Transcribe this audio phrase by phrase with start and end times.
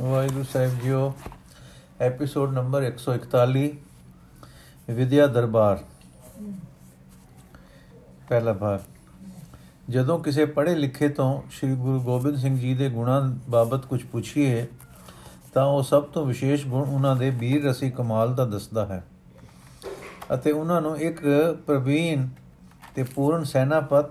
[0.00, 1.14] ਵਾਹਿਗੁਰੂ ਸਾਹਿਬ ਜੀਓ
[2.00, 3.70] episode number 141
[4.90, 5.78] ਵਿਦਿਆ ਦਰਬਾਰ।
[8.28, 8.80] ਪਹਿਲਾ ਭਾਗ।
[9.90, 14.66] ਜਦੋਂ ਕਿਸੇ ਪੜ੍ਹੇ ਲਿਖੇ ਤੋਂ ਸ੍ਰੀ ਗੁਰੂ ਗੋਬਿੰਦ ਸਿੰਘ ਜੀ ਦੇ ਗੁਣਾਂ ਬਾਬਤ ਕੁਝ ਪੁੱਛੀਏ,
[15.54, 19.04] ਤਾਂ ਉਹ ਸਭ ਤੋਂ ਵਿਸ਼ੇਸ਼ ਗੁਣ ਉਹਨਾਂ ਦੇ ਵੀਰ ਰਸੀ ਕਮਾਲ ਦਾ ਦੱਸਦਾ ਹੈ।
[20.34, 21.20] ਅਤੇ ਉਹਨਾਂ ਨੂੰ ਇੱਕ
[21.66, 22.28] ਪ੍ਰਵੀਨ
[22.94, 24.06] ਤੇ ਪੂਰਨ ਸੈਨਾਪਤ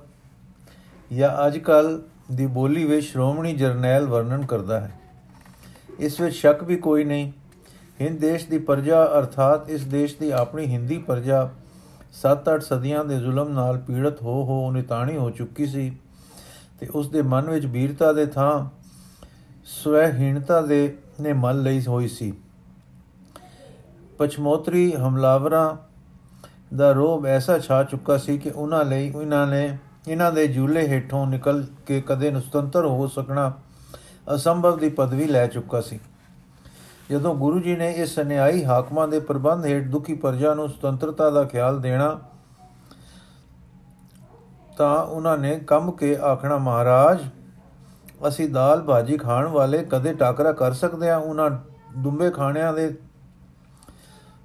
[1.14, 5.00] ਜਾਂ ਅੱਜਕੱਲ ਦੀ ਬੋਲੀ ਵਿੱਚ ਸ਼੍ਰੋਮਣੀ ਜਰਨੈਲ ਵਰਣਨ ਕਰਦਾ ਹੈ।
[6.00, 7.32] ਇਸ ਵਿੱਚ ਸ਼ੱਕ ਵੀ ਕੋਈ ਨਹੀਂ।
[8.02, 11.50] ਹਿੰਦ ਦੇਸ਼ ਦੀ ਪ੍ਰਜਾ ਅਰਥਾਤ ਇਸ ਦੇਸ਼ ਦੀ ਆਪਣੀ ਹਿੰਦੀ ਪ੍ਰਜਾ
[12.14, 15.92] 7-8 ਸਦੀਆਂ ਦੇ ਜ਼ੁਲਮ ਨਾਲ ਪੀੜਤ ਹੋ ਹੋ ਨਿਤਾਣੀ ਹੋ ਚੁੱਕੀ ਸੀ
[16.80, 18.70] ਤੇ ਉਸ ਦੇ ਮਨ ਵਿੱਚ ਵੀਰਤਾ ਦੇ ਥਾਂ
[19.66, 22.34] ਸਵੈਹੀਣਤਾ ਦੇ ਨੇ ਮਨ ਲਈ ਹੋਈ ਸੀ।
[24.18, 25.76] ਪਛਮੋਤਰੀ ਹਮਲਾਵਰਾਂ
[26.76, 31.28] ਦਾ ਰੋਬ ਐਸਾ ਛਾ ਚੁੱਕਾ ਸੀ ਕਿ ਉਹਨਾਂ ਲਈ ਉਹਨਾਂ ਨੇ, ਇਹਨਾਂ ਦੇ ਜੂਲੇ ਹੇਠੋਂ
[31.28, 33.54] ਨਿਕਲ ਕੇ ਕਦੇ ਸੁਤੰਤਰ ਹੋ ਸਕਣਾ
[34.28, 36.00] ਅਸੰਭਵ ਦੀ ਪਦਵੀ ਲੈ ਚੁੱਕਾ ਸੀ।
[37.10, 41.44] ਜਦੋਂ ਗੁਰੂ ਜੀ ਨੇ ਇਸ ਅਨਿਆਈ ਹਾਕਮਾਂ ਦੇ ਪ੍ਰਬੰਧ ਹੇਠ ਦੁਖੀ ਪ੍ਰਜਾ ਨੂੰ ਸੁਤੰਤਰਤਾ ਦਾ
[41.44, 42.20] ਖਿਆਲ ਦੇਣਾ,
[44.78, 47.20] ਤਾਂ ਉਹਨਾਂ ਨੇ ਕੰਮ ਕੇ ਆਖਣਾ, ਮਹਾਰਾਜ,
[48.28, 51.50] ਅਸੀਂ ਦਾਲ ਭਾਜੀ ਖਾਣ ਵਾਲੇ ਕਦੇ ਟਾਕਰਾ ਕਰ ਸਕਦੇ ਆ ਉਹਨਾਂ
[51.98, 52.94] ਦੁੰਬੇ ਖਾਣਿਆਂ ਦੇ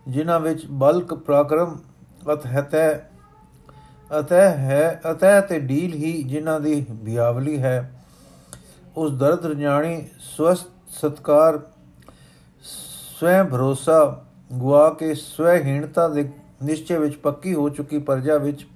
[0.08, 1.76] ਜਿਨ੍ਹਾਂ ਵਿੱਚ ਬਲਕ ਪ੍ਰਕਰਮ
[2.32, 2.88] ਅਤਹਤੈ
[4.10, 7.99] ਅਤੈ ਹੈ ਅਤੈ ਤੇ ਡੀਲ ਹੀ ਜਿਨ੍ਹਾਂ ਦੀ ਬਿਆਵਲੀ ਹੈ।
[9.00, 11.58] ਉਸ ਦਰਦ ਰਜਾਣੀ ਸਵਸਤ ਸਤਕਾਰ,
[13.18, 16.28] ਸਵੈ ਭਰੋਸਾ, ਗੁਆ ਕੇ ਸਵੈਹੀਣਤਾ ਦੇ
[16.62, 18.66] ਨਿਸ਼ਚੇ ਵਿੱਚ ਪੱਕੀ ਹੋ ਚੁੱਕੀ ਪ੍ਰਜਾ ਵਿੱਚ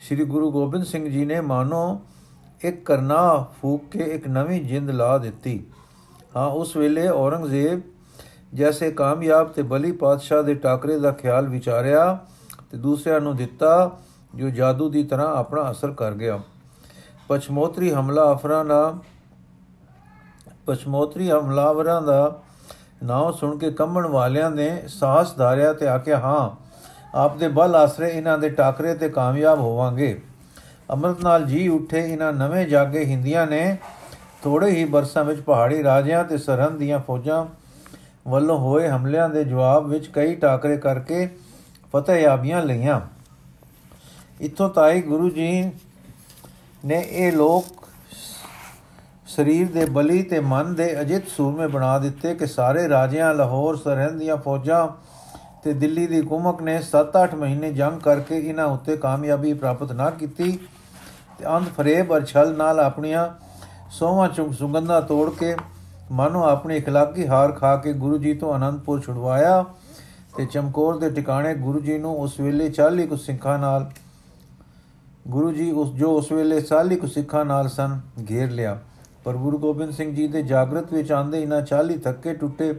[0.00, 2.00] ਸ੍ਰੀ ਗੁਰੂ ਗੋਬਿੰਦ ਸਿੰਘ ਜੀ ਨੇ ਮਾਨੋ
[2.64, 5.62] ਇੱਕ ਕਰਨਾ ਫੂਕ ਕੇ ਇੱਕ ਨਵੀਂ ਜਿੰਦ ਲਾ ਦਿੱਤੀ।
[6.36, 7.80] ਹਾਂ, ਉਸ ਵੇਲੇ ਔਰੰਗਜ਼ੇਬ
[8.54, 12.18] ਜੈਸੇ ਕਾਮਯਾਬ ਤੇ ਬਲੀ ਪਾਤਸ਼ਾਹ ਦੇ ਟਾਕਰੇ ਦਾ ਖਿਆਲ ਵਿਚਾਰਿਆ
[12.70, 13.98] ਤੇ ਦੂਸਰਿਆਂ ਨੂੰ ਦਿੱਤਾ,
[14.34, 16.40] ਜੋ ਜਾਦੂ ਦੀ ਤਰ੍ਹਾਂ ਆਪਣਾ ਅਸਰ ਕਰ ਗਿਆ।
[17.28, 18.94] ਪਛਮੋਤਰੀ ਹਮਲਾ ਅਫਰਾਂ ਦਾ
[20.66, 22.40] ਪਛਮੋਤਰੀ ਹਮਲਾਵਰਾਂ ਦਾ
[23.02, 26.50] ਨਾਮ ਸੁਣ ਕੇ ਕੰਬਣ ਵਾਲਿਆਂ ਨੇ ਸਾਹਸ ਧਾਰਿਆ ਤੇ ਆਖਿਆ, ਹਾਂ
[27.14, 30.20] ਆਪ ਦੇ ਬਲ ਆਸਰੇ ਇਹਨਾਂ ਦੇ ਟਾਕਰੇ ਤੇ ਕਾਮਯਾਬ ਹੋਵਾਂਗੇ।
[30.90, 33.76] ਅੰਮ੍ਰਿਤ ਨਾਲ ਜੀ ਉੱਠੇ ਇਹਨਾਂ ਨਵੇਂ ਜਾਗੇ ਹਿੰਦੀਆਂ ਨੇ
[34.42, 37.44] ਥੋੜੇ ਹੀ ਬਰਸਾਂ ਵਿੱਚ ਪਹਾੜੀ ਰਾਜਿਆਂ ਤੇ ਸਰਹੰਦ ਦੀਆਂ ਫੌਜਾਂ
[38.28, 41.28] ਵੱਲੋਂ ਹੋਏ ਹਮਲਿਆਂ ਦੇ ਜਵਾਬ ਵਿੱਚ ਕਈ ਟਾਕਰੇ ਕਰਕੇ
[41.92, 43.00] ਫਤਿਹਯਾਬੀਆਂ ਲਈਆਂ।
[44.40, 45.70] ਇਥੋਂ ਤਾਈ ਗੁਰੂ ਜੀ
[46.84, 47.86] ਨੇ ਇਹ ਲੋਕ
[49.33, 54.19] ਸਰੀਰ ਦੇ ਬਲੀ ਤੇ ਮਨ ਦੇ ਅਜਿਤ ਸੂਰਮੇ ਬਣਾ ਦਿੱਤੇ ਕਿ ਸਾਰੇ ਰਾਜਿਆਂ ਲਾਹੌਰ ਸਰਹੰਦ
[54.19, 54.87] ਦੀਆਂ ਫੌਜਾਂ
[55.63, 60.57] ਤੇ ਦਿੱਲੀ ਦੀ ਹਕੂਮਤ ਨੇ 7-8 ਮਹੀਨੇ ਜੰਗ ਕਰਕੇ ਇਹਨਾਂ ਉੱਤੇ ਕਾਮਯਾਬੀ ਪ੍ਰਾਪਤ ਨਾ ਕੀਤੀ
[61.39, 63.27] ਤੇ ਅੰਧ ਫਰੇਬ ਅਰ ਛਲ ਨਾਲ ਆਪਣੀਆਂ
[63.91, 65.55] ਸੋਹਾਂ ਚੁੰਗ ਸੁਗੰਧਾਂ ਤੋੜ ਕੇ
[66.11, 69.63] ਮਨੋਂ ਆਪਣੀ اخلاقی ਹਾਰ ਖਾ ਕੇ ਗੁਰੂ ਜੀ ਤੋਂ ਅਨੰਦਪੁਰ ਛੁਡਵਾਇਆ
[70.37, 73.89] ਤੇ ਚਮਕੌਰ ਦੇ ਟਿਕਾਣੇ ਗੁਰੂ ਜੀ ਨੂੰ ਉਸ ਵੇਲੇ 40 ਕੁ ਸਿੱਖਾਂ ਨਾਲ
[75.27, 77.99] ਗੁਰੂ ਜੀ ਉਸ ਜੋ ਉਸ ਵੇਲੇ 40 ਕੁ ਸਿੱਖਾਂ ਨਾਲ ਸਨ
[78.29, 78.77] ਘੇਰ ਲਿਆ
[79.24, 82.72] ਪਰ ਗੁਰੂ ਗੋਬਿੰਦ ਸਿੰਘ ਜੀ ਦੇ ਜਾਗਰਤ ਵਿੱਚ ਆਂਦੇ ਇਹਨਾਂ 40 ਥੱਕੇ ਟੁੱਟੇ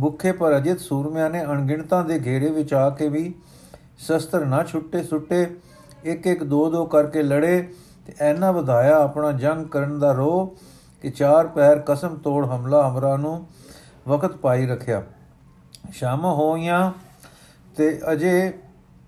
[0.00, 3.34] ਭੁੱਖੇ ਪਰ ਅਜਿਤ ਸੂਰਮਿਆਂ ਨੇ ਅਣਗਿਣਤਾਂ ਦੇ ਘੇਰੇ ਵਿੱਚ ਆ ਕੇ ਵੀ
[3.98, 5.46] ਸ਼ਸਤਰ ਨਾ ਛੁੱਟੇ ਸੁੱਟੇ
[6.04, 7.68] ਇੱਕ ਇੱਕ ਦੋ ਦੋ ਕਰਕੇ ਲੜੇ
[8.06, 10.56] ਤੇ ਐਨਾ ਵਧਾਇਆ ਆਪਣਾ ਜੰਗ ਕਰਨ ਦਾ ਰੋ
[11.02, 13.46] ਕਿ ਚਾਰ ਪੈਰ ਕਸਮ ਤੋੜ ਹਮਲਾ ਹਮਰਾ ਨੂੰ
[14.08, 15.02] ਵਕਤ ਪਾਈ ਰੱਖਿਆ।
[15.92, 16.92] ਸ਼ਾਮ ਹੋਈਆਂ
[17.76, 18.52] ਤੇ ਅਜੇ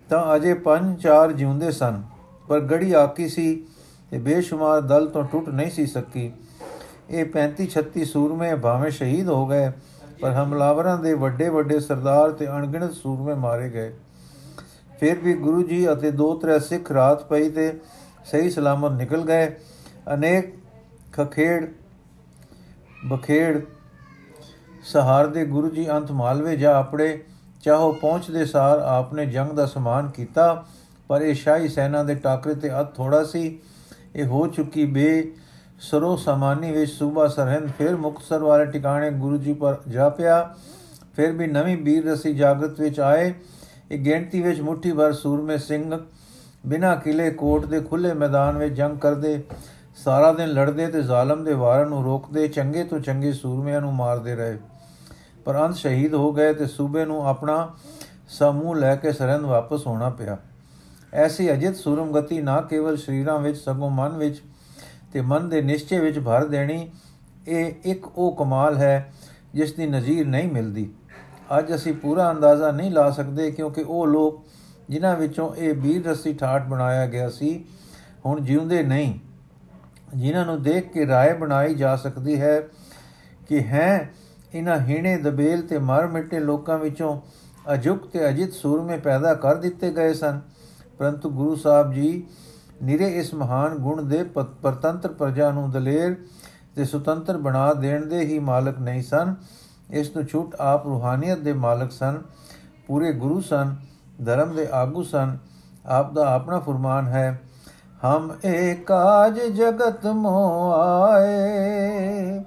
[0.09, 2.03] ਤਾਂ ਅਜੇ ਪੰਜ ਚਾਰ ਜਿਉਂਦੇ ਸਨ,
[2.49, 3.67] ਪਰ ਗੜੀ ਆਕੀ ਸੀ
[4.11, 6.31] ਤੇ ਬੇਸ਼ੁਮਾਰ ਦਲ ਤੋਂ ਟੁੱਟ ਨਹੀਂ ਸੀ ਸਕੀ।
[7.11, 9.71] ਇਹ 35 36 ਸੂਰਮੇ ਭਾਵੇਂ ਸ਼ਹੀਦ ਹੋ ਗਏ,
[10.21, 13.93] ਪਰ ਹਮਲਾਵਰਾਂ ਦੇ ਵੱਡੇ ਵੱਡੇ ਸਰਦਾਰ ਤੇ ਅਣਗਿਣਤ ਸੂਰਮੇ ਮਾਰੇ ਗਏ।
[15.01, 17.73] ਫਿਰ ਵੀ ਗੁਰੂ ਜੀ ਅਤੇ ਦੋ ਤਰੇ ਸਿੱਖ ਰਾਤ ਪਈ ਤੇ
[18.25, 19.51] ਸਹੀ ਸਲਾਮਤ ਨਿਕਲ ਗਏ।
[20.15, 20.55] ਅਨੇਕ
[21.13, 21.67] ਖਖੇੜ,
[23.07, 23.61] ਬਖੇੜ,
[24.85, 27.19] ਸਹਾਰ ਦੇ ਗੁਰੂ ਜੀ ਅੰਤ ਮਾਲਵੇ ਜਾ ਆਪਣੇ,
[27.63, 30.65] ਚਾਹੋ ਪਹੁੰਚਦੇ ਸਾਰ ਆਪਨੇ ਜੰਗ ਦਾ ਸਮਾਨ ਕੀਤਾ,
[31.09, 33.59] ਪਰ ਇਹ ਸ਼ਾਹੀ ਸੈਨਾ ਦੇ ਟਾਕਰੇ ਤੇ ਅਤ ਥੋੜਾ ਸੀ।
[34.17, 35.33] ਇਹ ਹੋ ਚੁੱਕੀ ਬੇ
[35.81, 40.55] ਸਰੋ ਸਮਾਨੀ ਵਿੱਚ ਸੂਬਾ ਸਰਹੰਦ ਫਿਰ ਮੁਕਤਸਰ ਵਾਲੇ ਟਿਕਾਣੇ ਗੁਰੂ ਜੀ ਪਰ ਜਾ ਪਿਆ
[41.17, 43.35] ਫਿਰ ਵੀ ਨਵੀਂ ਵੀਰ ਰਸੀ ਜਾਗਰਤ ਵਿੱਚ ਆਏ।
[43.91, 45.99] ਇਹ ਗਿਣਤੀ ਵਿੱਚ ਮੁਠੀ ਭਰ ਸੂਰਮੇ ਸਿੰਘ
[46.67, 49.43] ਬਿਨਾ ਕਿਲੇ ਕੋਟ ਦੇ ਖੁੱਲੇ ਮੈਦਾਨ ਵਿੱਚ ਜੰਗ ਕਰਦੇ।
[49.97, 54.35] ਸਾਰਾ ਦਿਨ ਲੜਦੇ ਤੇ ਜ਼ਾਲਮ ਦੇ ਵਾਰਾਂ ਨੂੰ ਰੋਕਦੇ, ਚੰਗੇ ਤੋਂ ਚੰਗੇ ਸੂਰਮਿਆਂ ਨੂੰ ਮਾਰਦੇ
[54.35, 54.59] ਰਹੇ।
[55.45, 57.71] ਪਰ ਅੰਤ ਸ਼ਹੀਦ ਹੋ ਗਏ ਤੇ ਸੂਬੇ ਨੂੰ ਆਪਣਾ
[58.29, 60.37] ਸਮੂਹ ਲੈ ਕੇ ਸਰਹੰਦ ਵਾਪਸ ਹੋਣਾ ਪਿਆ।
[61.13, 64.43] ਐਸੀ ਅਜਿਤ ਸੂਰਮ ਗਤੀ ਨਾ ਕੇਵਲ ਸ਼ਰੀਰਾਂ ਵਿੱਚ, ਸਗੋਂ ਮਨ ਵਿੱਚ
[65.16, 66.88] ਤੇ ਮਨ ਦੇ ਨਿਸ਼ਚੇ ਵਿੱਚ ਭਰ ਦੇਣੀ
[67.48, 69.12] ਇਹ ਇੱਕ ਉਹ ਕਮਾਲ ਹੈ
[69.54, 70.90] ਜਿਸ ਦੀ ਨਜ਼ੀਰ ਨਹੀਂ ਮਿਲਦੀ
[71.60, 74.44] ਅੱਜ ਅਸੀਂ ਪੂਰਾ ਅੰਦਾਜ਼ਾ ਨਹੀਂ ਲਾ ਸਕਦੇ ਕਿਉਂਕਿ ਉਹ ਲੋਕ
[74.90, 77.64] ਜਿਨ੍ਹਾਂ ਵਿੱਚੋਂ ਇਹ ਵੀਰ ਰਸੀ ਠਾਠ ਬਣਾਇਆ ਗਿਆ ਸੀ
[78.26, 79.14] ਹੁਣ ਜਿਉਂਦੇ ਨਹੀਂ
[80.16, 82.60] ਜਿਨ੍ਹਾਂ ਨੂੰ ਦੇਖ ਕੇ رائے ਬਣਾਈ ਜਾ ਸਕਦੀ ਹੈ
[83.50, 84.12] ਕਿ ਹੈ
[84.54, 87.20] ਇਹਨਾਂ ਹੀਣੇ ਦਬੇਲ ਤੇ ਮਰ ਮਿੱਟੇ ਲੋਕਾਂ ਵਿੱਚੋਂ
[87.74, 90.40] ਅਜੁਕ ਤੇ ਅਜਿਤ ਸੂਰਮੇ ਪੈਦਾ ਕਰ ਦਿੱਤੇ ਗਏ ਸਨ
[91.00, 92.24] ਪਰੰਤੂ ਗੁਰੂ ਸਾਹਿਬ ਜੀ
[92.83, 94.23] ਨਿਰੇ ਇਸ ਮਹਾਨ ਗੁਣ ਦੇ
[94.63, 96.17] ਪਰਤੰਤਰ ਪ੍ਰਜਾ ਨੂੰ ਦਲੇਰ
[96.77, 99.35] ਤੇ ਸੁਤੰਤਰ ਬਣਾ ਦੇਣ ਦੇ ਹੀ ਮਾਲਕ ਨਹੀਂ ਸਨ।
[99.91, 102.23] ਇਸ ਨੂੰ ਛੁੱਟ ਆਪ ਰੂਹਾਨੀਅਤ ਦੇ ਮਾਲਕ ਸਨ।
[102.87, 103.75] ਪੂਰੇ ਗੁਰੂ ਸਨ,
[104.25, 105.39] ਧਰਮ ਦੇ ਆਗੂ ਸਨ।
[105.87, 107.41] ਆਪ ਦਾ ਆਪਣਾ ਫਰਮਾਨ ਹੈ,
[108.05, 112.45] ਹਮ ਏਕਾਜ ਜਗਤ ਮੋ ਆਏ।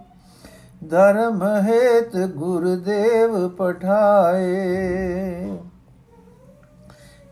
[0.89, 4.47] ਧਰਮ ਹੇਤ ਗੁਰਦੇਵ ਪਠਾਏ।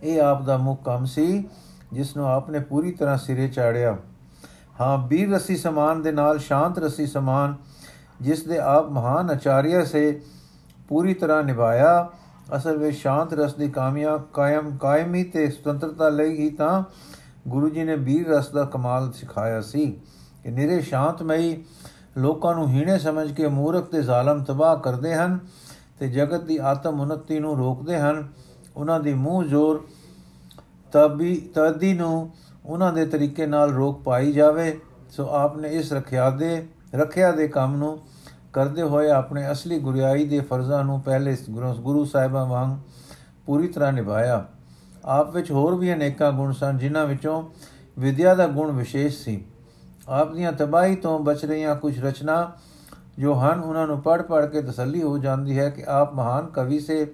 [0.04, 1.50] ਇਹ ਆਪ ਦਾ ਮੁੱਖ ਕੰਮ ਸੀ।
[1.94, 3.98] ਜਿਸ ਨੂੰ ਆਪ ਨੇ ਪੂਰੀ ਤਰ੍ਹਾਂ ਸਿਰੇ ਚਾੜਿਆ।
[4.82, 7.56] ਹਾਂ, ਬੀਰ ਰਸੀ ਸਮਾਨ ਦੇ ਨਾਲ ਸ਼ਾਂਤ ਰਸੀ ਸਮਾਨ,
[8.22, 10.22] ਜਿਸ ਦੇ ਆਪ ਮਹਾਨ ਆਚਾਰੀਆ ਸੇ
[10.88, 12.10] ਪੂਰੀ ਤਰ੍ਹਾਂ ਨਿਭਾਇਆ।
[12.58, 16.84] ਅਸਲ ਵਿੱਚ ਸ਼ਾਂਤ ਰਸ ਦੀ ਕਾਮਯਾ ਕਾਇਮ ਕਾਇਮੀ ਤੇ ਸੁਤੰਤਰਤਾ ਲਈ ਹੀ ਤਾਂ
[17.48, 20.02] ਗੁਰੂ ਜੀ ਨੇ ਬੀਰ ਰਸ ਦਾ ਕਮਾਲ ਸਿਖਾਇਆ ਸੀ
[20.44, 21.64] ਕਿ ਨਿਰੇ ਸ਼ਾਂਤਮਈ
[22.18, 25.40] ਲੋਕਾਂ ਨੂੰ ਹੀਣੇ ਸਮਝ ਕੇ ਮੂਰਖ ਤੇ ਜ਼ਾਲਮ ਤਬਾਹ ਕਰਦੇ ਹਨ
[26.00, 28.28] ਤੇ ਜਗਤ ਦੀ ਆਤਮ ਉન્નਤੀ ਨੂੰ ਰੋਕਦੇ ਹਨ।
[28.78, 29.88] ਉਹਨਾਂ ਦੀ ਮੂੰਹ ਜ਼ੋਰ
[30.92, 32.30] ਤਬੀ ਤਦੀ ਨੂੰ
[32.66, 34.80] ਉਹਨਾਂ ਦੇ ਤਰੀਕੇ ਨਾਲ ਰੋਕ ਪਾਈ ਜਾਵੇ।
[35.10, 38.00] ਸੋ ਆਪ ਨੇ ਇਸ ਰੱਖਿਆ ਦੇ ਰੱਖਿਆ ਦੇ ਕੰਮ ਨੂੰ
[38.54, 41.38] ਕਰਦੇ ਹੋਏ ਆਪਣੇ ਅਸਲੀ ਗੁਰਿਆਈ ਦੇ ਫਰਜ਼ਾਂ ਨੂੰ ਪਹਿਲੇ
[41.80, 42.78] ਗੁਰੂ ਸਾਹਿਬਾਂ ਵਾਂਗ
[43.46, 44.46] ਪੂਰੀ ਤਰ੍ਹਾਂ ਨਿਭਾਇਆ।
[45.06, 47.44] ਆਪ ਵਿੱਚ ਹੋਰ ਵੀ ਅਨੇਕਾਂ ਗੁਣ ਸਨ, ਜਿਨ੍ਹਾਂ ਵਿੱਚੋਂ
[48.00, 49.46] ਵਿਦਿਆ ਦਾ ਗੁਣ ਵਿਸ਼ੇਸ਼ ਸੀ।
[50.10, 52.52] ਆਪ ਦੀਆਂ ਤਬਾਹੀ ਤੋਂ ਬਚ ਰਹੀਆਂ ਕੁਝ ਰਚਨਾ
[53.20, 56.80] ਜੋ ਹਨ, ਉਹਨਾਂ ਨੂੰ ਪੜ ਪੜ ਕੇ ਤਸੱਲੀ ਹੋ ਜਾਂਦੀ ਹੈ ਕਿ ਆਪ ਮਹਾਨ ਕਵੀ
[56.80, 57.14] ਸੇ।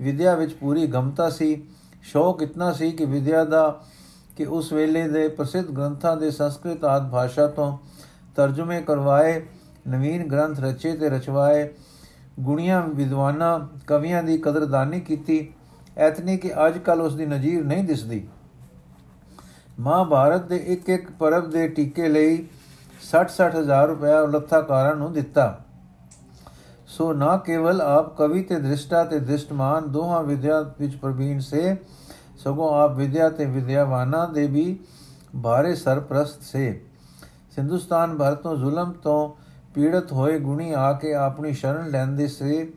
[0.00, 1.62] ਵਿਦਿਆ ਵਿੱਚ ਪੂਰੀ ਗਮਤਾ ਸੀ।
[2.02, 3.80] ਸ਼ੌਕ ਇਤਨਾ ਸੀ ਕਿ ਵਿਦਿਆ ਦਾ
[4.36, 7.78] ਕਿ ਉਸ ਵੇਲੇ ਦੇ ਪ੍ਰਸਿੱਧ ਗ੍ਰੰਥਾਂ ਦੇ ਸੰਸਕ੍ਰਿਤ ਆਦ ਭਾਸ਼ਾ ਤੋਂ
[8.36, 9.42] ਤਰਜੁਮੇ ਕਰਵਾਏ,
[9.88, 11.68] ਨਵੀਨ ਗ੍ਰੰਥ ਰਚੇ ਤੇ ਰਚਵਾਏ,
[12.40, 15.48] ਗੁਣੀਆਂ ਵਿਦਵਾਨਾਂ ਕਵੀਆਂ ਦੀ ਕਦਰਦਾਨੀ ਕੀਤੀ
[15.96, 18.26] ਐਤਨੀ ਕਿ ਅੱਜ ਕੱਲ ਉਸ ਦੀ ਨਜ਼ੀਰ ਨਹੀਂ ਦਿਸਦੀ।
[19.80, 22.46] ਮਹਾਭਾਰਤ ਦੇ ਇੱਕ ਇੱਕ ਪਰਬ ਦੇ ਟੀਕੇ ਲਈ
[23.02, 25.64] 60-60 ਹਜ਼ਾਰ ਰੁਪਏ ਲੱਥਾਕਾਰਾਂ ਨੂੰ ਦਿੱਤਾ।
[26.90, 31.76] ਸੋ ਨਾ ਕੇਵਲ ਆਪ ਕਵੀ ਤੇ ਦ੍ਰਿਸ਼ਟਾ ਤੇ ਦ੍ਰਿਸ਼ਟਮਾਨ ਦੋਹਾਂ ਵਿਦਿਆ ਵਿੱਚ ਪ੍ਰਵੀਨ ਸੇ,
[32.36, 34.78] ਸਗੋਂ ਆਪ ਵਿਦਿਆ ਤੇ ਵਿਦਿਆਵਾਨਾਂ ਦੇ ਵੀ
[35.36, 36.80] ਬਾਰੇ ਸਰਪ੍ਰਸਤ ਸੇ।
[37.58, 39.30] ਹਿੰਦੁਸਤਾਨ ਭਰ ਤੋਂ ਜ਼ੁਲਮ ਤੋਂ
[39.74, 42.72] ਪੀੜਤ ਹੋਏ ਗੁਣੀ ਆ ਕੇ ਆਪਣੀ ਸ਼ਰਨ ਲੈਂਦੇ ਸੇ,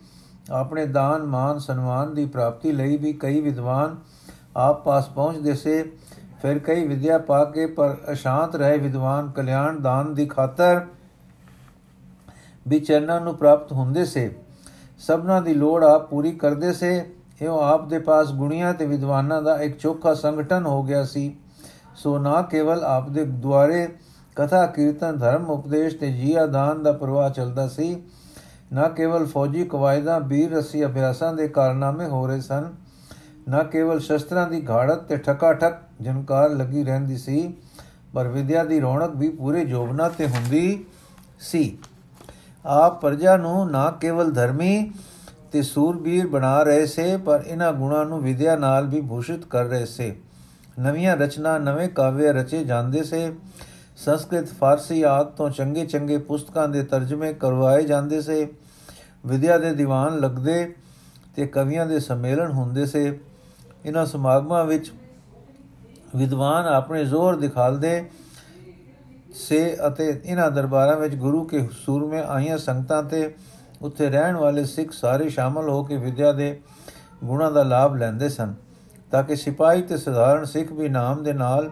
[0.52, 3.96] ਆਪਣੇ ਦਾਨ, ਮਾਨ, ਸਨਮਾਨ ਦੀ ਪ੍ਰਾਪਤੀ ਲਈ ਵੀ ਕਈ ਵਿਦਵਾਨ
[4.58, 5.84] ਆਪ ਪਾਸ ਪਹੁੰਚਦੇ ਸੇ।
[6.42, 10.86] ਫਿਰ ਕਈ ਵਿਦਿਆ ਪਾ ਕੇ ਪਰ ਅਸ਼ਾਂਤ ਰਹੇ ਵਿਦਵਾਨ ਕਲਿਆਣ ਦਾਨ ਦੀ ਖਾਤਰ
[12.68, 14.30] ਵੀ ਚਰਨਾਂ ਨੂੰ ਪ੍ਰਾਪਤ ਹੁੰਦੇ ਸੇ।
[15.00, 16.94] ਸਭਨਾ ਦੀ ਲੋੜ ਆਪ ਪੂਰੀ ਕਰਦੇ ਸੇ।
[17.42, 21.36] ਇਹੋ ਆਪ ਦੇ ਪਾਸ ਗੁਣੀਆਂ ਤੇ ਵਿਦਵਾਨਾਂ ਦਾ ਇੱਕ ਚੋਖਾ ਸੰਗਠਨ ਹੋ ਗਿਆ ਸੀ।
[21.96, 23.88] ਸੋ ਨਾ ਕੇਵਲ ਆਪ ਦੇ ਦੁਆਰੇ
[24.38, 28.02] ਕਥਾ, ਕੀਰਤਨ, ਧਰਮ, ਉਪਦੇਸ਼ ਤੇ ਜੀਆ ਦਾਨ ਦਾ ਪ੍ਰਵਾਹ ਚੱਲਦਾ ਸੀ,
[28.74, 32.72] ਨਾ ਕੇਵਲ ਫੌਜੀ ਕਵਾਇਦਾਂ ਵੀਰ ਰਸੀ ਅਭਿਆਸਾਂ ਦੇ ਕਾਰਨਾਮੇ ਹੋ ਰਹੇ ਸਨ,
[33.48, 37.54] ਨਾ ਕੇਵਲ ਸ਼ਸਤਰਾਂ ਦੀ ਘਾੜਤ ਤੇ ਠਕਾ ਠਕ ਜਨਕਾਰ ਲੱਗੀ ਰਹਿੰਦੀ ਸੀ,
[38.14, 40.86] ਪਰ ਵਿਦਿਆ ਦੀ ਰੌਣਕ ਵੀ ਪੂਰੇ ਜੋਬਨਾ ਤੇ ਹੁੰਦੀ
[41.40, 41.78] ਸੀ।
[42.66, 44.92] ਆਪ ਪ੍ਰਜਾ ਨੂੰ ਨਾ ਕੇਵਲ ਧਰਮੀ
[45.52, 49.86] ਤੇ ਸੂਰਬੀਰ ਬਣਾ ਰਹੇ ਸੇ, ਪਰ ਇਹਨਾਂ ਗੁਣਾਂ ਨੂੰ ਵਿਦਿਆ ਨਾਲ ਵੀ ਭੂਸ਼ਿਤ ਕਰ ਰਹੇ
[49.86, 50.16] ਸੇ।
[50.80, 53.34] ਨਵੀਆਂ ਰਚਨਾ, ਨਵੇਂ ਕਾਵਿ ਰਚੇ ਜਾਂਦੇ ਸੇ।
[53.98, 58.48] ਸੰਸਕ੍ਰਿਤ, ਫਾਰਸੀ ਆਦ ਤੋਂ ਚੰਗੇ ਚੰਗੇ ਪੁਸਤਕਾਂ ਦੇ ਤਰਜਮੇ ਕਰਵਾਏ ਜਾਂਦੇ ਸੇ।
[59.26, 60.74] ਵਿਦਿਆ ਦੇ ਦੀਵਾਨ ਲੱਗਦੇ
[61.36, 63.20] ਤੇ ਕਵੀਆਂ ਦੇ ਸੰਮੇਲਨ ਹੁੰਦੇ ਸੇ।
[63.86, 64.92] ਇਹਨਾਂ ਸਮਾਗਮਾਂ ਵਿੱਚ
[66.16, 68.10] ਵਿਦਵਾਨ ਆਪਣੇ ਜ਼ੋਰ ਦਿਖਾਲਦੇ
[69.34, 73.34] ਸੇ ਅਤੇ ਇਹਨਾਂ ਦਰਬਾਰਾਂ ਵਿੱਚ ਗੁਰੂ ਕੇ ਸੂਰਮੇ ਆਈਆਂ ਸੰਗਤਾਂ ਤੇ
[73.82, 76.60] ਉੱਥੇ ਰਹਿਣ ਵਾਲੇ ਸਿੱਖ ਸਾਰੇ ਸ਼ਾਮਲ ਹੋ ਕੇ ਵਿਦਿਆ ਦੇ
[77.24, 78.54] ਗੁਣਾਂ ਦਾ ਲਾਭ ਲੈਂਦੇ ਸਨ,
[79.12, 81.70] ਤਾਂ ਕਿ ਸਿਪਾਹੀ ਤੇ ਸਧਾਰਨ ਸਿੱਖ ਵੀ ਨਾਮ ਦੇ ਨਾਲ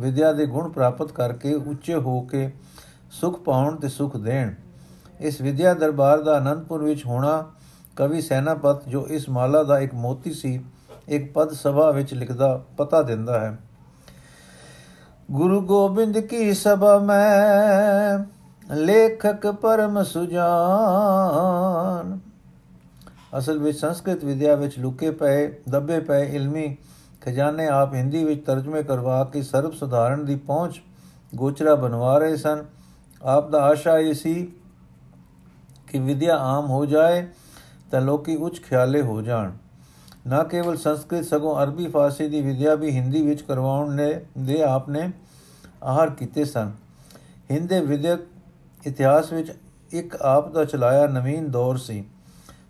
[0.00, 2.50] ਵਿਦਿਆ ਦੇ ਗੁਣ ਪ੍ਰਾਪਤ ਕਰਕੇ ਉੱਚੇ ਹੋ ਕੇ
[3.10, 4.54] ਸੁਖ ਪਾਉਣ ਤੇ ਸੁਖ ਦੇਣ।
[5.20, 7.44] ਇਸ ਵਿਦਿਆ ਦਰਬਾਰ ਦਾ ਅਨੰਦਪੁਰ ਵਿੱਚ ਹੋਣਾ
[7.96, 10.60] ਕਵੀ ਸੈਨਾਪਤ ਜੋ ਇਸ ਮਾਲਾ ਦਾ ਇੱਕ ਮੋਤੀ ਸੀ,
[11.08, 13.56] ਇੱਕ ਪਦ ਸਭਾ ਵਿੱਚ ਲਿਖਦਾ ਪਤਾ ਦਿੰਦਾ ਹੈ।
[15.32, 18.18] ਗੁਰੂ ਗੋਬਿੰਦ ਕੀ ਸਭਾ ਮੈਂ,
[18.74, 22.18] ਲੇਖਕ ਪਰਮ ਸੁਜਾਨ।
[23.38, 26.76] ਅਸਲ ਵਿੱਚ ਸੰਸਕ੍ਰਿਤ ਵਿਦਿਆ ਵਿੱਚ ਲੁਕੇ ਪਏ, ਦੱਬੇ ਪਏ ਇਲਮੀ
[27.20, 30.82] ਖਜ਼ਾਨੇ ਆਪ ਹਿੰਦੀ ਵਿੱਚ ਤਰਜਮੇ ਕਰਵਾ ਕੇ ਸਰਬ ਸੁਧਾਰਨ ਦੀ ਪਹੁੰਚ
[31.34, 32.64] ਗੋਚਰਾ ਬਣਵਾ ਰਹੇ ਸਨ।
[33.22, 34.52] ਆਪ ਦਾ ਆਸ਼ਾ ਇਹ ਸੀ
[35.88, 37.28] ਕਿ ਵਿਦਿਆ ਆਮ ਹੋ ਜਾਏ
[37.90, 39.52] ਤਾਂ ਲੋਕੀ ਉੱਚ ਖਿਆਲੇ ਹੋ ਜਾਣ।
[40.26, 44.88] ਨਾ ਕੇਵਲ ਸੰਸਕ੍ਰਿਤ, ਸਗੋਂ ਅਰਬੀ, ਫਾਰਸੀ ਦੀ ਵਿਦਿਆ ਵੀ ਹਿੰਦੀ ਵਿੱਚ ਕਰਵਾਉਣ ਨੇ, ਦੇ ਆਪ
[44.88, 45.10] ਨੇ
[45.82, 46.72] ਆਹਰ ਕੀਤੇ ਸਨ।
[47.50, 48.20] ਹਿੰਦੇ ਵਿਦਿਅਕ
[48.86, 49.52] ਇਤਿਹਾਸ ਵਿੱਚ
[49.90, 52.04] ਇੱਕ ਆਪ ਦਾ ਚਲਾਇਆ ਨਵੀਨ ਦੌਰ ਸੀ।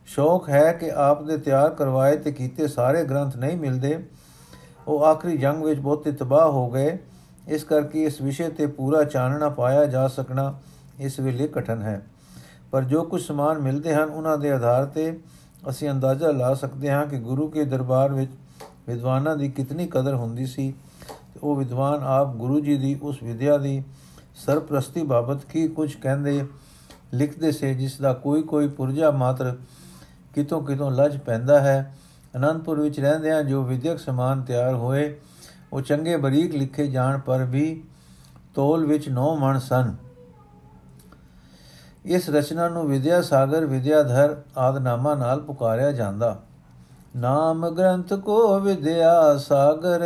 [0.07, 4.05] ਸ਼ੌਕ ਹੈ ਕਿ ਆਪ ਦੇ ਤਿਆਰ ਕਰਵਾਏ ਤੇ ਕੀਤੇ ਸਾਰੇ ਗ੍ਰੰਥ ਨਹੀਂ ਮਿਲਦੇ।
[4.89, 6.99] ਉਹ ਆਖਰੀ ਜੰਗ ਵਿੱਚ ਬਹੁਤ ਤਬਾਹ ਹੋ ਗਏ।
[7.49, 10.59] ਇਸ ਕਰਕੇ ਇਸ ਵਿਸ਼ੇ ਤੇ ਪੂਰਾ ਚਾਨਣਾ ਪਾਇਆ ਜਾ ਸਕਣਾ
[10.99, 12.07] ਇਸ ਵੇਲੇ ਕਠਨ ਹੈ।
[12.71, 15.21] ਪਰ ਜੋ ਕੁਝ ਸਮਾਨ ਮਿਲਦੇ ਹਨ, ਉਹਨਾਂ ਦੇ ਆਧਾਰ ਤੇ
[15.69, 18.31] ਅਸੀਂ ਅੰਦਾਜ਼ਾ ਲਾ ਸਕਦੇ ਹਾਂ ਕਿ ਗੁਰੂ ਕੇ ਦਰਬਾਰ ਵਿੱਚ
[18.89, 20.75] ਵਿਦਵਾਨਾਂ ਦੀ ਕਿਤਨੀ ਕਦਰ ਹੁੰਦੀ ਸੀ।
[21.35, 23.83] ਤੇ ਉਹ ਵਿਦਵਾਨ ਆਪ ਗੁਰੂ ਜੀ ਦੀ ਉਸ ਵਿਦਿਆ ਦੀ
[24.35, 26.47] ਸਰਪ੍ਰਸਤੀ ਬਾਬਤ ਕੀ ਕੁਝ ਕਹਿੰਦੇ,
[27.15, 29.57] ਲਿਖਦੇ ਸੇ, ਜਿਸ ਦਾ ਕੋਈ ਕੋਈ ਪੁਰਜਾ ਮਾਤਰ
[30.35, 31.97] ਕਿਤੋਂ ਕਿਤੋਂ ਲੱਜ ਪੈਂਦਾ ਹੈ।
[32.37, 35.21] ਅਨੰਦਪੁਰ ਵਿੱਚ ਰਹਿੰਦਿਆਂ ਜੋ ਵਿਦਿਅਕ ਸਮਾਨ ਤਿਆਰ ਹੋਏ,
[35.73, 37.85] ਉਹ ਚੰਗੇ ਬਰੀਕ ਲਿਖੇ ਜਾਣ ਪਰ ਵੀ
[38.55, 39.95] ਤੋਲ ਵਿੱਚ ਨੌ ਮਣ ਸਨ।
[42.05, 46.37] ਇਸ ਰਚਨਾ ਨੂੰ ਵਿਦਿਆ ਸਾਗਰ ਵਿਦਿਆਧਰ ਆਦ ਨਾਮਾਂ ਨਾਲ ਪੁਕਾਰਿਆ ਜਾਂਦਾ।
[47.17, 50.05] ਨਾਮ ਗ੍ਰੰਥ ਕੋ ਵਿਦਿਆ ਸਾਗਰ,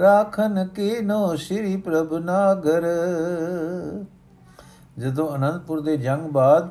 [0.00, 2.86] ਰਾਖਨ ਕੀਨੋ ਸ੍ਰੀ ਪ੍ਰਭ ਨਾਗਰ।
[4.98, 6.68] ਜਦੋਂ ਅਨੰਦਪੁਰ ਦੇ ਜੰਗ ਬਾਅਦ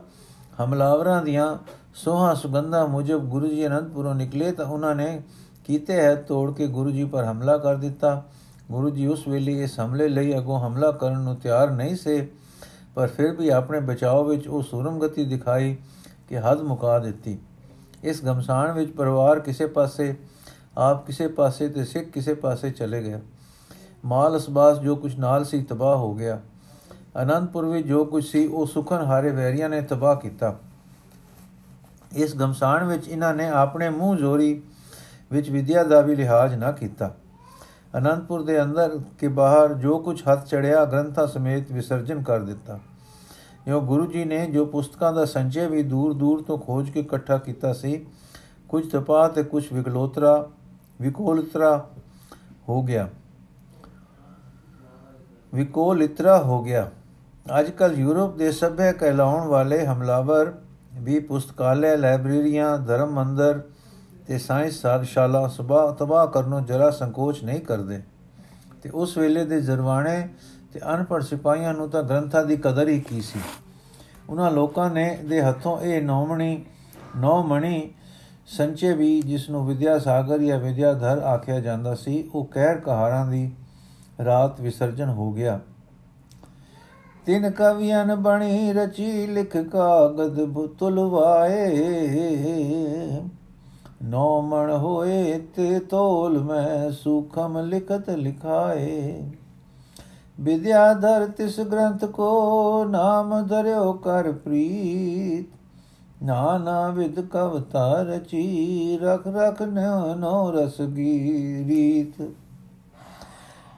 [0.63, 1.57] ਹਮਲਾਵਰਾਂ ਦੀਆਂ
[1.95, 5.21] ਸੋਹਾ ਸੁਗੰਧਾਂ ਮੁਜਬ ਗੁਰੂ ਜੀ ਅਨੰਦਪੁਰੋਂ ਨਿਕਲੇ ਤਾਂ ਉਹਨਾਂ ਨੇ
[5.65, 8.23] ਕੀਤੇ ਹੈ ਤੋੜ ਕੇ ਗੁਰੂ ਜੀ ਪਰ ਹਮਲਾ ਕਰ ਦਿੱਤਾ।
[8.71, 12.27] ਗੁਰੂ ਜੀ ਉਸ ਵੇਲੇ ਇਸ ਹਮਲੇ ਲਈ ਅਗੋਂ ਹਮਲਾ ਕਰਨ ਨੂੰ ਤਿਆਰ ਨਹੀਂ ਸੇ।
[12.95, 15.77] ਪਰ ਫਿਰ ਵੀ ਆਪਣੇ ਬਚਾਓ ਵਿੱਚ ਉਹ ਸੂਰਮਗਤੀ ਦਿਖਾਈ
[16.29, 17.38] ਕਿ ਹੱਦ ਮੁਕਾ ਦਿੱਤੀ।
[18.03, 20.15] ਇਸ ਗਮਸਾਨ ਵਿੱਚ ਪਰਿਵਾਰ ਕਿਸੇ ਪਾਸੇ,
[20.77, 23.19] ਆਪ ਕਿਸੇ ਪਾਸੇ ਤੇ ਸਿੱਖ ਕਿਸੇ ਪਾਸੇ ਚਲੇ ਗਏ।
[24.05, 26.41] ਮਾਲ ਅਸਬਾਸ ਜੋ ਕੁਝ ਨਾਲ ਸੀ ਤਬਾਹ ਹੋ ਗਿਆ।
[27.21, 30.60] ਅਨੰਦਪੁਰ ਵਿੱਚ ਜੋ ਕੁਝ ਸੀ ਉਹ ਸੁਖਨ ਹਾਰੇ ਵੈਰੀਆਂ ਨੇ ਤਬਾਹ ਕੀਤਾ।
[32.13, 34.62] ਇਸ ਗਮਸਾਨ ਵਿੱਚ ਇਹਨਾਂ ਨੇ ਆਪਣੇ ਮੂੰਹ ਜ਼ੋਰੀ
[35.31, 37.15] ਵਿੱਚ ਵਿਦਿਆ ਦਾ ਵੀ ਲਿਹਾਜ਼ ਨਾ ਕੀਤਾ।
[37.98, 42.79] ਅਨੰਦਪੁਰ ਦੇ ਅੰਦਰ ਕੇ ਬਾਹਰ ਜੋ ਕੁਝ ਹੱਥ ਚੜਿਆ ਗ੍ਰੰਥਾਂ ਸਮੇਤ ਵਿਸਰਜਨ ਕਰ ਦਿੱਤਾ।
[43.67, 47.38] ਜੋ ਗੁਰੂ ਜੀ ਨੇ ਜੋ ਪੁਸਤਕਾਂ ਦਾ ਸੰਚੇ ਵੀ ਦੂਰ ਦੂਰ ਤੋਂ ਖੋਜ ਕੇ ਇਕੱਠਾ
[47.38, 48.05] ਕੀਤਾ ਸੀ,
[48.69, 50.50] ਕੁਝ ਤਪਾ ਤੇ ਕੁਝ ਵਿਕਲੋਤਰਾ,
[51.01, 51.89] ਵਿਕੋਲਤਰਾ
[52.69, 53.10] ਹੋ ਗਿਆ।
[55.53, 56.91] ਵਿਕੋਲਿਤਰਾ ਹੋ ਗਿਆ।
[57.60, 60.53] ਅੱਜ ਕੱਲ ਯੂਰਪ ਦੇ ਸਭੇ ਕਹਿਲਾਉਣ ਵਾਲੇ ਹਮਲਾਵਰ
[60.93, 63.62] ਵੀ ਪੁਸਤਕਾਲੇ ਲਾਇਬ੍ਰੇਰੀਆਂ, ਧਰਮ ਮੰਦਰ
[64.31, 68.01] ਤੇ ਸਾਇੰਸ ਸਾਗਸ਼ਾਲਾ ਸੁਭਾ ਤਬਾਹ ਕਰਨੋਂ ਜਰਾ ਸੰਕੋਚ ਨਹੀਂ ਕਰਦੇ।
[68.83, 70.29] ਤੇ ਉਸ ਵੇਲੇ ਦੇ ਜ਼ਰਵਾਣੇ
[70.73, 73.39] ਤੇ ਅਨਪੜ੍ਹ ਸਿਪਾਹੀਆਂ ਨੂੰ ਤਾਂ ਗ੍ਰੰਥਾਂ ਦੀ ਕਦਰ ਹੀ ਕੀ ਸੀ?
[74.29, 76.65] ਉਹਨਾਂ ਲੋਕਾਂ ਨੇ ਦੇ ਹੱਥੋਂ ਇਹ ਨੌਮਣੀ
[77.17, 77.91] ਨੌਮਣੀ
[78.47, 83.51] ਸੰਚੇ ਵੀ ਜਿਸ ਨੂੰ ਵਿਦਿਆ ਸਾਗਰ ਜਾਂ ਵਿਦਿਆਧਰ ਆਖਿਆ ਜਾਂਦਾ ਸੀ, ਉਹ ਕਹਿਰ ਕਹਾਰਾਂ ਦੀ
[84.25, 85.59] ਰਾਤ ਵਿਸਰਜਨ ਹੋ ਗਿਆ।
[87.25, 91.69] ਤਿੰਨ ਕਵੀਆਂ ਬਣੀ ਰਚੀ ਲਿਖ ਕਾਗਦ ਬੁਤਲਵਾਏ
[94.01, 99.24] ਨੌ ਮਣ ਹੋਏ ਤੇ ਤੋਲ ਮੈਂ ਸੁਖਮ ਲਿਖਤ ਲਿਖਾਏ।
[100.39, 105.60] ਵਿਦਿਆਧਰ ਤਿਸ ਗ੍ਰੰਥ ਕੋ ਨਾਮ ਧਰਿਓ ਕਰ ਪ੍ਰੀਤ।
[106.24, 112.22] ਨਾਨਾ ਵਿਦ ਕਵਤਾ ਰਚੀ, ਰਖ ਰਖ ਨੋ ਰਸ ਗੀਰੀਤ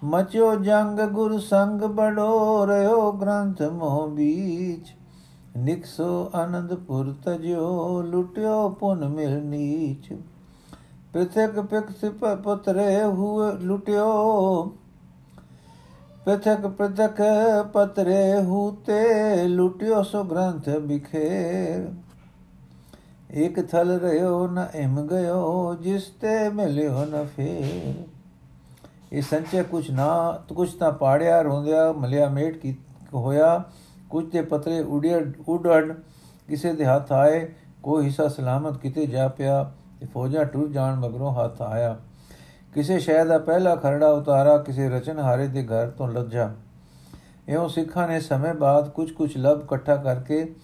[0.04, 4.96] ਮਚੋ ਜੰਗ ਗੁਰ ਸੰਗ ਬੜੋ ਰਿਓ ਗ੍ਰੰਥ ਮੋਹ ਬੀਚ।
[5.58, 10.14] ਨਿਕਸੋ ਆਨੰਦਪੁਰ ਤਜਿਓ, ਲੁਟਿਓ ਪੁਨ ਮਿਲ ਨੀਚ।
[11.14, 12.06] ਪ੍ਰਤਕ ਪਿਕਸ
[12.44, 14.64] ਪਤਰੇ ਹੁ ਲੁਟਿਓ।
[16.26, 17.22] ਪ੍ਰਤਕ ਪ੍ਰਤਕ
[17.74, 21.92] ਪਤਰੇ ਹੂਤੇ ਲੁਟਿਓ ਸੋ ਗ੍ਰੰਥ ਬਿਖੇਰ
[23.32, 27.94] ਇਕ ਥਲ ਰਿਓ ਨ ਇਮ ਗਇਓ, ਜਿਸ ਤੇ ਮਿਲਿਓ ਨ ਫੇਰ।
[29.14, 32.76] ਇਹ ਸੰਚੇ ਕੁਛ ਨਾ, ਕੁਛ ਤਾਂ ਪਾੜਿਆ ਰੋਂਦਿਆ, ਮਲਿਆ ਮੇਟ ਕੀ
[33.14, 33.64] ਹੋਇਆ।
[34.14, 35.18] ਕੁਝ ਤੇ ਪਤਰੇ ਉੜਿਆ
[35.48, 35.94] ਉਡੜ
[36.48, 37.54] ਕਿਸੇ ਦੇ ਹੱਥ ਆਏ,
[37.84, 42.00] ਕੋਈ ਹਿੱਸਾ ਸਲਾਮਤ ਕਿਤੇ ਜਾ ਪਿਆ ਤੇ ਫੌਜਾਂ ਟੁਰ ਜਾਣ ਮਗਰੋਂ ਹੱਥ ਆਇਆ।
[42.74, 46.54] ਕਿਸੇ ਸ਼ਹਿਰ ਦਾ ਪਹਿਲਾ ਖਰੜਾ ਉਤਾਰਾ ਕਿਸੇ ਰਚਨ ਹਾਰੇ ਦੇ ਘਰ ਤੋਂ ਲੱਜਾ।
[47.50, 50.56] ਇਉਂ ਸਿੱਖਾਂ ਨੇ ਸਮੇਂ ਬਾਅਦ ਕੁਝ ਕੁਝ ਲਬ ਇਕੱਠਾ ਕਰਕੇ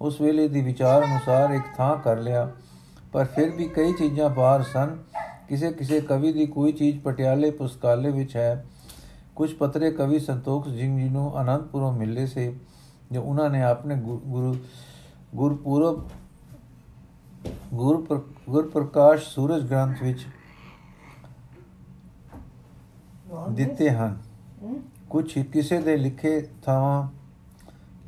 [0.00, 2.50] ਉਸ ਵੇਲੇ ਦੀ ਵਿਚਾਰ ਅਨੁਸਾਰ ਇੱਕ ਥਾਂ ਕਰ ਲਿਆ।
[3.12, 4.96] ਪਰ ਫਿਰ ਵੀ ਕਈ ਚੀਜ਼ਾਂ ਬਾਹਰ ਸਨ।
[5.48, 8.66] ਕਿਸੇ ਕਿਸੇ ਕਵੀ ਦੀ ਕੋਈ ਚੀਜ਼ ਪਟਿਆਲੇ ਪੁਸਤਕਾਲੇ ਵਿੱਚ ਹੈ।
[9.36, 12.54] ਕੁਝ ਪਤਰੇ ਕਵੀ ਸੰਤੋਖ ਸਿੰਘ ਜੀ ਨੂੰ ਅਨੰਦਪੁਰੋਂ ਮਿਲੇ ਸੇ।
[13.12, 14.56] ਜੋ ਉਹਨਾਂ ਨੇ ਆਪਣੇ ਗੁਰੂ
[15.34, 16.08] ਗੁਰਪੁਰਬ
[17.74, 20.26] ਗੁਰ ਗੁਰਪ੍ਰਕਾਸ਼ ਸੂਰਜ ਗ੍ਰੰਥ ਵਿੱਚ
[23.50, 24.18] ਦਿੱਤੇ ਹਨ।
[25.10, 27.08] ਕੁਝ ਕਿਸੇ ਦੇ ਲਿਖੇ ਥਾਵਾਂ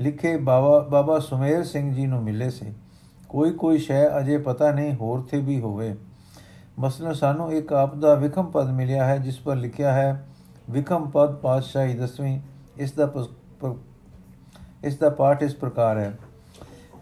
[0.01, 2.73] ਲਿਖੇ ਬਾਬਾ ਬਾਬਾ ਸੁਮੇਰ ਸਿੰਘ ਜੀ ਨੂੰ ਮਿਲੇ ਸੀ।
[3.29, 5.97] ਕੋਈ ਕੋਈ ਸ਼ੈ ਅਜੇ ਪਤਾ ਨਹੀਂ ਹੋਰ ਤੇ ਵੀ ਹੋਵੇ।
[6.79, 10.29] ਮਸਲਨ ਸਾਨੂੰ ਇੱਕ ਆਪ ਦਾ ਵਿਖਮ ਪਦ ਮਿਲਿਆ ਹੈ ਜਿਸ ਪਰ ਲਿਖਿਆ ਹੈ
[10.71, 12.41] ਵਿਖਮ ਪਦ ਪਾਤਸ਼ਾਹੀ ਦਸਵੀਂ
[12.77, 13.07] ਇਸ ਦਾ
[14.85, 16.19] ਇਸ ਦਾ ਪਾਠ ਇਸ ਪ੍ਰਕਾਰ ਹੈ।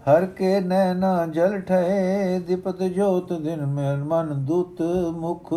[0.09, 4.81] ਹਰ ਕੇ ਨੈਣਾ ਜਲ ਠਏ ਦੀਪਤ ਜੋਤ ਦਿਨ ਮੇਰ ਮਨ ਦੂਤ
[5.11, 5.53] ਮੁਖ।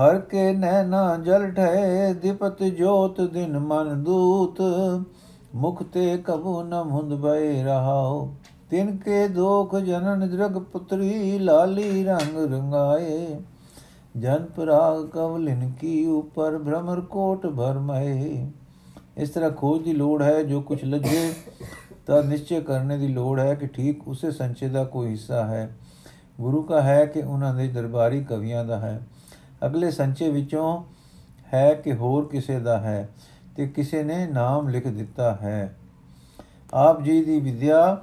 [0.00, 4.60] ਹਰ ਕੇ ਨੈਣਾ ਜਲ ਠਏ ਦੀਪਤ ਜੋਤ ਦਿਨ ਮਨ ਦੂਤ।
[5.54, 8.34] ਮੁਖ ਤੇ ਕਬੂ ਨ ਮੁੰਦ ਬੈ ਰਹਾਓ
[8.70, 13.40] ਤਿਨ ਕੇ ਦੋਖ ਜਨਨ ਜਗ ਪੁਤਰੀ, ਲਾਲੀ ਰੰਗ ਰੰਗਾਏ।
[14.18, 18.46] ਜਨ ਪਰਾਗ ਕਵਲਿਨ ਕੀ ਉਪਰ ਭ੍ਰਮਰ ਕੋਟ ਭਰਮਏ।
[19.16, 21.32] ਇਸ ਤਰ੍ਹਾਂ ਖੋਜ ਦੀ ਲੋੜ ਹੈ, ਜੋ ਕੁਝ ਲੱਗੇ
[22.06, 25.76] ਤਾਂ ਨਿਸ਼ਚੈ ਕਰਨੇ ਦੀ ਲੋੜ ਹੈ ਕਿ ਠੀਕ ਉਸੇ ਸੰਚੇ ਦਾ ਕੋਈ ਹਿੱਸਾ ਹੈ।
[26.40, 29.00] ਗੁਰੂ ਕਾ ਹੈ ਕਿ ਉਹਨਾਂ ਦੇ ਦਰਬਾਰੀ ਕਵੀਆਂ ਦਾ ਹੈ।
[29.66, 30.84] ਅਗਲੇ ਸੰਚੇ ਵਿੱਚੋਂ
[31.54, 33.08] ਹੈ ਕਿ ਹੋਰ ਕਿਸੇ ਦਾ ਹੈ
[33.56, 35.76] ਤੇ ਕਿਸੇ ਨੇ ਨਾਮ ਲਿਖ ਦਿੱਤਾ ਹੈ।
[36.74, 38.00] ਆਪ ਜੀ ਦੀ ਵਿਦਿਆ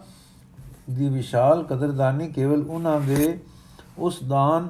[0.89, 3.39] ਦੀ ਵਿਸ਼ਾਲ ਕਦਰਦਾਨੀ ਕੇਵਲ ਉਹਨਾਂ ਦੇ
[3.97, 4.67] ਉਸ ਦਾਨ,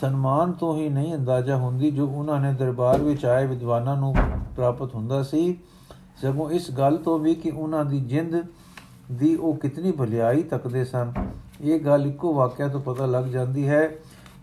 [0.00, 4.14] ਸਨਮਾਨ ਤੋਂ ਹੀ ਨਹੀਂ ਅੰਦਾਜ਼ਾ ਹੁੰਦੀ ਜੋ ਉਹਨਾਂ ਨੇ ਦਰਬਾਰ ਵਿੱਚ ਆਏ ਵਿਦਵਾਨਾਂ ਨੂੰ
[4.56, 5.58] ਪ੍ਰਾਪਤ ਹੁੰਦਾ ਸੀ।
[6.22, 8.36] ਸਗੋਂ ਇਸ ਗੱਲ ਤੋਂ ਵੀ ਕਿ ਉਹਨਾਂ ਦੀ ਜਿੰਦ
[9.12, 11.12] ਦੀ ਉਹ ਕਿਤਨੀ ਭਲਾਈ ਤੱਕਦੇ ਸਨ।
[11.60, 13.86] ਇਹ ਗੱਲ ਇੱਕੋ ਵਾਕਿਆ ਤੋਂ ਪਤਾ ਲੱਗ ਜਾਂਦੀ ਹੈ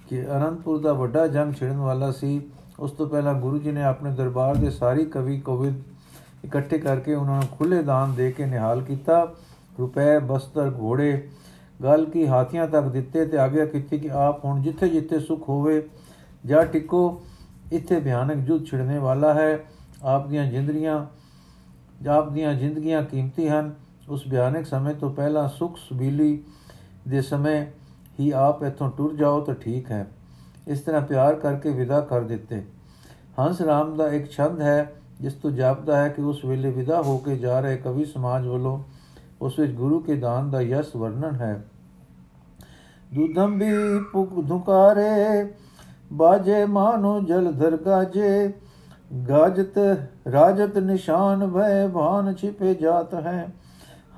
[0.10, 2.42] ਕਿ ਅਨੰਦਪੁਰ ਦਾ ਵੱਡਾ ਜੰਗ ਛਿੜਨ ਵਾਲਾ ਸੀ।
[2.80, 7.40] ਉਸ ਤੋਂ ਪਹਿਲਾਂ ਗੁਰੂ ਜੀ ਨੇ ਆਪਣੇ ਦਰਬਾਰ ਦੇ ਸਾਰੀ ਕਵੀ ਕਵਿਤ ਇਕੱਠੇ ਕਰਕੇ ਉਹਨਾਂ
[7.40, 9.24] ਨੂੰ ਖੁੱਲੇ ਦਾਨ ਦੇ ਕੇ ਨਿਹਾਲ ਕੀਤਾ।
[9.80, 11.22] ਰੁਪਏ, ਬਸਤਰ, ਘੋੜੇ,
[11.84, 15.82] ਗੱਲ ਕੀ ਹਾਥੀਆਂ ਤੱਕ ਦਿੱਤੇ ਤੇ ਆਗਿਆ ਕੀਤੀ ਕਿ ਆਪ ਹੁਣ ਜਿੱਥੇ ਜਿੱਥੇ ਸੁਖ ਹੋਵੇ
[16.46, 17.22] ਜਾ ਟਿਕੋ,
[17.72, 19.60] ਇੱਥੇ ਭਿਆਨਕ ਜੁੱਧ ਛਿੜਨੇ ਵਾਲਾ ਹੈ।
[20.04, 21.06] ਆਪ ਦੀਆਂ ਜਿੰਦਰੀਆਂ
[22.08, 23.74] ਆਪ ਦੀਆਂ ਜ਼ਿੰਦਗੀਆਂ ਕੀਮਤੀ ਹਨ।
[24.10, 26.44] ਉਸ ਭਿਆਨਕ ਸਮੇਂ ਤੋਂ ਪਹਿਲਾਂ ਸੁਖ ਸੁਬੀਲੀ
[27.08, 27.66] ਦੇ ਸਮੇਂ
[28.20, 30.08] ਹੀ ਆਪ ਇਥੋਂ ਟੁਰ ਜਾਓ ਤਾਂ ਠੀਕ ਹੈ।
[30.68, 32.64] ਇਸ ਤਰ੍ਹਾਂ ਪਿਆਰ ਕਰਕੇ ਵਿਦਾ ਕਰ ਦਿੱਤੇ।
[33.40, 37.18] ਹੰਸ ਰਾਮ ਦਾ ਇੱਕ ਛੰਦ ਹੈ, ਜਿਸ ਤੋਂ ਜਾਪਦਾ ਹੈ ਕਿ ਉਸ ਵੇਲੇ ਵਿਦਾ ਹੋ
[37.18, 38.84] ਕੇ ਜਾ ਰਹੇ ਕਵੀ ਸਮਾਜ ਵੱਲੋਂ
[39.42, 41.66] ਉਸ ਵਿੱਚ ਗੁਰੂ ਕੇ ਦਾਨ ਦਾ ਯਸ ਵਰਣਨ ਹੈ।
[43.14, 43.72] ਦੁਦੰਬੀ
[44.14, 45.54] ਪੁਕ ਧੁਕਾਰੇ,
[46.14, 48.54] ਬਾਜੇ ਮਾਨੋ ਜਲਧਰ ਗਾਜੇ
[49.30, 49.78] ਗਾਜਤ
[50.32, 53.48] ਰਾਜਤ ਨਿਸ਼ਾਨ ਭੈ ਭਾਨ ਛਿਪੇ ਜਾਤ ਹੈ।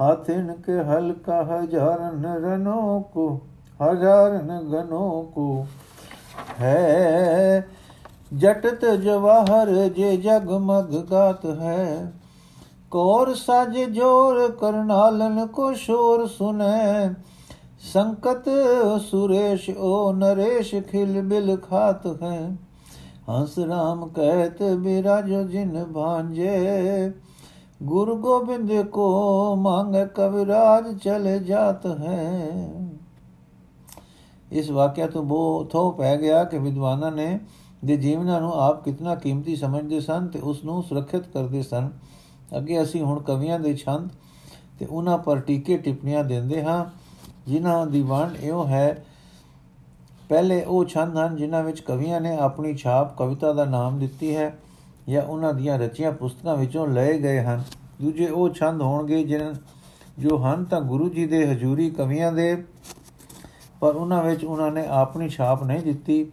[0.01, 3.29] ਹਾਥਿਨ ਕੇ ਹਲ ਕਾ ਹਜ਼ਾਰਨ ਰਨੋ ਕੋ
[3.79, 5.65] ਹਜ਼ਾਰਨ ਗਨੋ ਕੋ
[6.61, 7.67] ਹੈ
[8.33, 12.11] ਜਟਤ ਜਵਾਹਰ ਜੇ ਜਗ ਮਗ ਗਾਤ ਹੈ।
[12.91, 17.09] ਕੋਰ ਸਜ ਜੋਰ ਕਰਨਾਲਨ ਕੋ ਸ਼ੋਰ ਸੁਨੈ।
[17.93, 18.49] ਸੰਕਤ
[19.01, 22.57] ਸੁਰੇਸ਼ ਓ ਨਰੇਸ਼ ਖਿਲ ਬਿਲ ਖਾਤ ਹੈ।
[23.29, 27.11] ਹੰਸ ਰਾਮ ਕਹਿਤ ਬਿਰਾਜੋ ਜਿਨ ਭਾਂਜੇ,
[27.83, 32.69] ਗੁਰ ਗੋਬਿੰਦ ਕੋ ਮੰਗ ਕਵਿਰਾਜ ਚਲੇ ਜਾਤ ਹੈ।
[34.51, 37.39] ਇਸ ਵਾਕਿਆ ਤੋਂ ਬਹੁਤ ਥੋ ਪੈ ਗਿਆ ਕਿ ਵਿਦਵਾਨਾਂ ਨੇ
[37.85, 41.89] ਦੇ ਜੀਵਨਾਂ ਨੂੰ ਆਪ ਕਿਤਨਾ ਕੀਮਤੀ ਸਮਝਦੇ ਸਨ ਤੇ ਉਸ ਨੂੰ ਸੁਰੱਖਿਅਤ ਕਰਦੇ ਸਨ।
[42.57, 44.09] ਅੱਗੇ ਅਸੀਂ ਹੁਣ ਕਵੀਆਂ ਦੇ ਛੰਦ
[44.79, 46.85] ਤੇ ਉਹਨਾਂ ਪਰ ਟੀਕੇ ਟਿੱਪਣੀਆਂ ਦਿੰਦੇ ਹਾਂ,
[47.47, 49.05] ਜਿਨ੍ਹਾਂ ਦੀ ਵੰਡ ਇਹੋ ਹੈ
[50.33, 54.57] ਪਹਿਲੇ ਉਹ ਛੰਦ ਹਨ ਜਿਨ੍ਹਾਂ ਵਿੱਚ ਕਵੀਆਂ ਨੇ ਆਪਣੀ ਛਾਪ ਕਵਿਤਾ ਦਾ ਨਾਮ ਦਿੱਤੀ ਹੈ
[55.09, 57.61] ਜਾਂ ਉਹਨਾਂ ਦੀਆਂ ਰਚੀਆਂ ਪੁਸਤਕਾਂ ਵਿੱਚੋਂ ਲਏ ਗਏ ਹਨ।
[58.01, 59.53] ਦੂਜੇ ਉਹ ਛੰਦ ਹੋਣਗੇ ਜਿਨ੍ਹਾਂ
[60.19, 62.63] ਜੋ ਹਨ ਤਾਂ ਗੁਰੂ ਜੀ ਦੇ ਹਜ਼ੂਰੀ ਕਵੀਆਂ ਦੇ,
[63.79, 66.25] ਪਰ ਉਹਨਾਂ ਵਿੱਚ ਉਹਨਾਂ ਨੇ ਆਪਣੀ ਛਾਪ ਨਹੀਂ ਦਿੱਤੀ।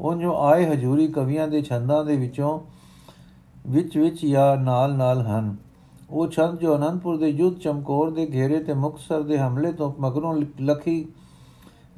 [0.00, 2.60] ਉਹ ਜੋ ਆਏ ਹਜ਼ੂਰੀ ਕਵੀਆਂ ਦੇ ਛੰਦਾਂ ਦੇ ਵਿੱਚੋਂ
[3.66, 5.56] ਵਿੱਚ ਵਿੱਚ ਜਾਂ ਨਾਲ ਨਾਲ ਹਨ।
[6.10, 10.42] ਉਹ ਛੰਦ ਜੋ ਅਨੰਦਪੁਰ ਦੇ ਯੁੱਧ ਚਮਕੌਰ ਦੇ ਘੇਰੇ ਤੇ ਮੁਕਤਸਰ ਦੇ ਹਮਲੇ ਤੋਂ ਮਗਰੋਂ
[10.62, 11.04] ਲਖੀ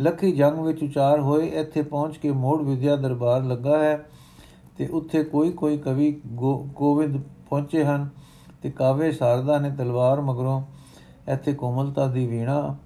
[0.00, 3.96] ਲੱਖੀ ਜੰਗ ਵਿੱਚ ਉਚਾਰ ਹੋਏ, ਇੱਥੇ ਪਹੁੰਚ ਕੇ ਮੋੜ ਵਿਦਿਆ ਦਰਬਾਰ ਲੱਗਾ ਹੈ
[4.78, 8.08] ਤੇ ਉੱਥੇ ਕੋਈ ਕੋਈ ਕਵੀ ਗੋਵਿੰਦ ਪਹੁੰਚੇ ਹਨ
[8.62, 10.62] ਤੇ ਕਾਵੇ ਸਾਰਦਾ ਨੇ ਤਲਵਾਰ ਮਗਰੋਂ
[11.32, 12.76] ਇੱਥੇ ਕੋਮਲਤਾ ਦੀ ਵੀਣਾ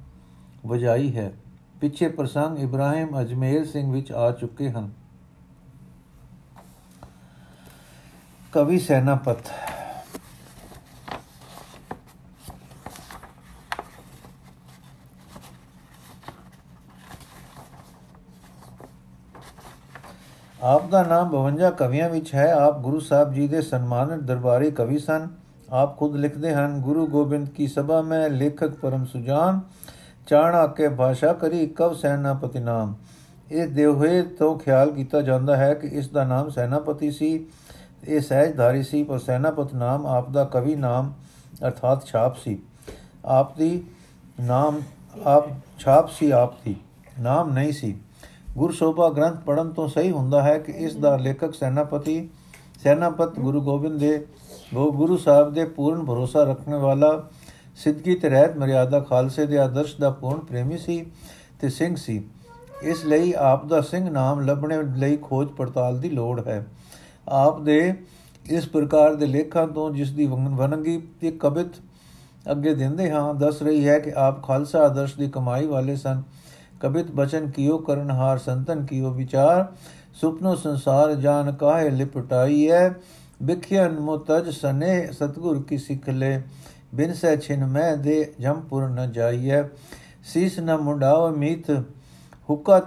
[0.66, 1.32] ਵਜਾਈ ਹੈ।
[1.80, 4.90] ਪਿੱਛੇ ਪ੍ਰਸੰਗ ਇਬਰਾਹਿਮ ਅਜਮੇਰ ਸਿੰਘ ਵਿੱਚ ਆ ਚੁੱਕੇ ਹਨ।
[8.52, 9.50] ਕਵੀ ਸੈਨਾਪਤ
[20.62, 24.98] ਆਪ ਦਾ ਨਾਮ 52 ਕਵੀਆਂ ਵਿੱਚ ਹੈ। ਆਪ ਗੁਰੂ ਸਾਹਿਬ ਜੀ ਦੇ ਸਨਮਾਨਿਤ ਦਰਬਾਰੀ ਕਵੀ
[24.98, 25.28] ਸਨ।
[25.70, 29.60] ਆਪ ਖੁਦ ਲਿਖਦੇ ਹਨ, ਗੁਰੂ ਗੋਬਿੰਦ ਕੀ ਸਭਾ ਮੈਂ, ਲੇਖਕ ਪਰਮ ਸੁਜਾਨ,
[30.26, 32.94] ਚਾਣਾ ਕੇ ਭਾਸ਼ਾ ਕਰੀ, ਕਵ ਸੈਨਾਪਤੀ ਨਾਮ।
[33.52, 37.46] ਇਹ ਦੇਵਹੇ ਤੋਂ ਖਿਆਲ ਕੀਤਾ ਜਾਂਦਾ ਹੈ ਕਿ ਇਸ ਦਾ ਨਾਮ ਸੈਨਾਪਤੀ ਸੀ।
[38.04, 41.12] ਇਹ ਸਹਿਜਧਾਰੀ ਸੀ, ਪਰ ਸੈਨਾਪਤ ਨਾਮ ਆਪ ਦਾ ਕਵੀ ਨਾਮ
[41.66, 42.62] ਅਰਥਾਤ ਛਾਪ ਸੀ।
[43.24, 43.84] ਆਪ ਦੀ
[44.40, 44.80] ਨਾਮ,
[45.24, 45.44] ਆਪ
[45.78, 46.76] ਛਾਪ ਸੀ, ਆਪ ਦੀ
[47.20, 48.00] ਨਾਮ ਨਹੀਂ ਸੀ।
[48.58, 52.28] ਗੁਰਸ਼ੋਭਾ ਗ੍ਰੰਥ ਪੜਨ ਤੋਂ ਸਹੀ ਹੁੰਦਾ ਹੈ ਕਿ ਇਸ ਦਾ ਲੇਖਕ ਸੈਨਾਪਤੀ
[52.82, 54.26] ਸੈਨਾਪਤ ਗੁਰੂ ਗੋਬਿੰਦ ਦੇ
[54.74, 57.28] ਉਹ ਗੁਰੂ ਸਾਹਿਬ ਦੇ ਪੂਰਨ ਭਰੋਸਾ ਰੱਖਣ ਵਾਲਾ
[57.76, 61.04] ਸਿੱਧਗੀ ਤੇ ਰਹਿਤ ਮਰਿਆਦਾ ਖਾਲਸੇ ਦੇ ਆਦਰਸ਼ ਦਾ ਪੂਰਨ ਪ੍ਰੇਮੀ ਸੀ
[61.60, 62.24] ਤੇ ਸਿੰਘ ਸੀ।
[62.82, 66.66] ਇਸ ਲਈ ਆਪ ਦਾ ਸਿੰਘ ਨਾਮ ਲੱਭਣੇ ਲਈ ਖੋਜ ਪੜਤਾਲ ਦੀ ਲੋੜ ਹੈ।
[67.28, 67.94] ਆਪ ਦੇ
[68.50, 71.80] ਇਸ ਪ੍ਰਕਾਰ ਦੇ ਲੇਖਾਂ ਤੋਂ ਜਿਸ ਦੀ ਵਨੰਗੀ ਤੇ ਕਵਿਤ
[72.50, 76.22] ਅੱਗੇ ਦਿੰਦੇ ਹਾਂ, ਦੱਸ ਰਹੀ ਹੈ ਕਿ ਆਪ ਖਾਲਸਾ ਆਦਰਸ਼ ਦੀ ਕਮਾਈ ਵਾਲੇ ਸਨ।
[76.82, 79.66] ਕਬਿਤ ਬਚਨ ਕੀਓ ਕਰਨਹਾਰ ਸੰਤਨ ਕੀਓ ਵਿਚਾਰ,
[80.14, 82.88] ਸੁਪਨੋ ਸੰਸਾਰ ਜਾਨ ਕਾਹੇ ਲਿਪਟਾਈਐ
[83.42, 86.40] ਬਿਖਿਆਨ ਮੁਤਜ ਸਨੇ ਸਤਗੁਰ ਕੀ ਸਿੱਖ ਲੈ,
[86.94, 89.62] ਬਿਨ ਸੈ ਛਿਨ ਮੈਂ ਦੇ ਜੰਪੁਰ ਨ ਜਾਈਐ।
[90.24, 91.70] ਸੀਸ ਨ ਮੁੰਡਾਓ ਮੀਤ,
[92.50, 92.78] ਹੁਕਾ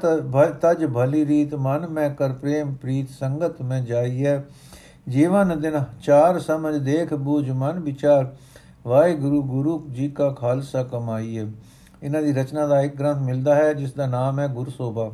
[0.62, 4.38] ਤਜ ਭਲੀ ਰੀਤ, ਮਨ ਮੈਂ ਕਰ ਪ੍ਰੇਮ ਪ੍ਰੀਤ ਸੰਗਤ ਮੈਂ ਜਾਈਐ।
[5.10, 8.36] ਜੀਵਨ ਦਿਨ ਚਾਰ ਸਮਝ ਦੇਖ ਬੂਝ ਮਨ ਵਿਚਾਰ,
[8.86, 11.46] ਵਾਹਿਗੁਰੂ ਗੁਰੂ ਜੀ ਕਾ ਖਾਲਸਾ ਕਮਾਈਏ
[12.06, 15.12] ਇਹਨਾਂ ਦੀ ਰਚਨਾ ਦਾ ਇੱਕ ਗ੍ਰੰਥ ਮਿਲਦਾ ਹੈ, ਜਿਸ ਦਾ ਨਾਮ ਹੈ ਗੁਰਸੋਭਾ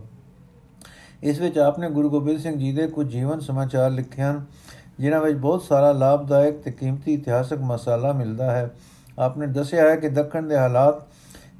[1.23, 4.45] ਇਸ ਵਿੱਚ ਆਪਨੇ ਗੁਰੂ ਗੋਬਿੰਦ ਸਿੰਘ ਜੀ ਦੇ ਕੁਝ ਜੀਵਨ ਸਮਾਚਾਰ ਲਿਖੇ ਹਨ,
[4.99, 8.69] ਜਿਨ੍ਹਾਂ ਵਿੱਚ ਬਹੁਤ ਸਾਰਾ ਲਾਭਦਾਇਕ ਤੇ ਕੀਮਤੀ ਇਤਿਹਾਸਕ ਮਸਾਲਾ ਮਿਲਦਾ ਹੈ।
[9.19, 11.01] ਆਪਨੇ ਦੱਸਿਆ ਹੈ ਕਿ ਦੱਖਣ ਦੇ ਹਾਲਾਤ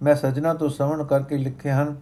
[0.04, 1.96] ਮੈਂ ਸਜਣਾ ਤੋਂ ਸਮਣ ਕਰਕੇ ਲਿਖੇ ਹਨ।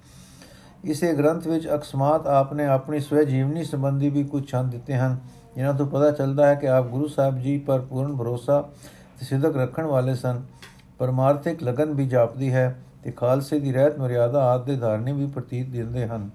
[0.84, 5.18] ਇਸੇ ਗ੍ਰੰਥ ਵਿੱਚ ਅਕਸਮਾਤ ਆਪਨੇ ਆਪਣੀ ਸਵੈ ਜੀਵਨੀ ਸੰਬੰਧੀ ਵੀ ਕੁਝ ਛੰਦ ਦਿੱਤੇ ਹਨ,
[5.56, 8.62] ਜਿਨ੍ਹਾਂ ਤੋਂ ਪਤਾ ਚੱਲਦਾ ਹੈ ਕਿ ਆਪ ਗੁਰੂ ਸਾਹਿਬ ਜੀ ਪਰ ਪੂਰਨ ਭਰੋਸਾ
[9.20, 10.42] ਤੇ ਸਿੱਧਕ ਰੱਖਣ ਵਾਲੇ ਸਨ।
[11.00, 15.69] ਪਰਮਾਰਥਿਕ ਲਗਨ ਵੀ ਜਾਪਦੀ ਹੈ। ਤੇ ਖਾਲਸੇ ਦੀ ਰਹਿਤ ਮਰਿਆਦਾ ਆਦ ਦੇ ਧਾਰਨੀ ਵੀ ਪ੍ਰਤੀਤ
[15.69, 16.29] ਦਿੰਦੇ ਹਨ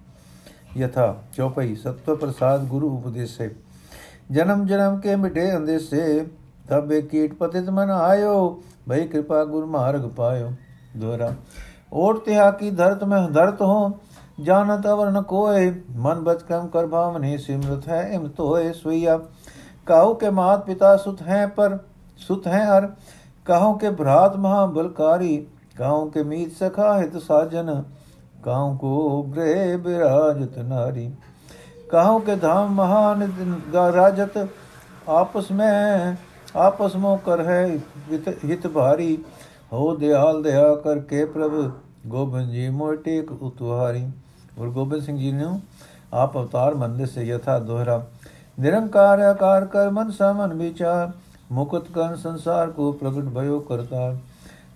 [0.77, 3.49] ਯਥਾ ਚੌਪਈ ਸਤਵ ਪ੍ਰਸਾਦ ਗੁਰੂ ਉਪਦੇਸੇ
[4.31, 6.25] ਜਨਮ ਜਨਮ ਕੇ ਮਿਟੇ ਅੰਦੇਸੇ
[6.69, 10.51] ਤਬੇ ਕੀਟ ਪਤਿਤ ਮਨ ਆਇਓ ਭਈ ਕਿਰਪਾ ਗੁਰ ਮਾਰਗ ਪਾਇਓ
[10.97, 11.33] ਦੋਰਾ
[11.91, 13.77] ओट त्या की धरत में धरत हो
[14.39, 19.15] जानत अवर न कोय मन बचकम कर भावनी सिमरत है इम तोय सुइया
[19.87, 21.77] काहू के मात पिता सुत हैं पर
[22.19, 22.87] ਸੁਤ ਹੈ ਅਰ
[23.45, 24.65] ਕਹੋ ਕੇ ਭਰਾਤ ਮਹਾ
[25.73, 27.83] ਬਲਕਾਰੀ ਕਹੋ ਕੇ ਮੀਤ ਸਖਾ ਹਿਤ ਸਾਜਨ
[28.43, 31.11] ਕਹੋ ਕੋ ਗ੍ਰਹਿ ਬਿਰਾਜਤ ਨਾਰੀ
[31.91, 33.21] कहो के धाम महान
[33.75, 34.35] राजत
[35.09, 36.17] आपस में
[36.57, 37.63] आपस में कर है
[38.43, 39.17] हित भारी
[39.71, 41.63] हो दयाल दया करके प्रभु
[42.07, 44.03] गोबिंद जी मोटेक उतवारी
[44.59, 45.49] और गोबिंद सिंह जी ने
[46.13, 47.97] आप अवतार मंदिर से यथा दोहरा
[48.57, 51.13] निरंकार आकार कर मन समन विचार
[51.51, 53.33] मुकुत कर्ण संसार को प्रकट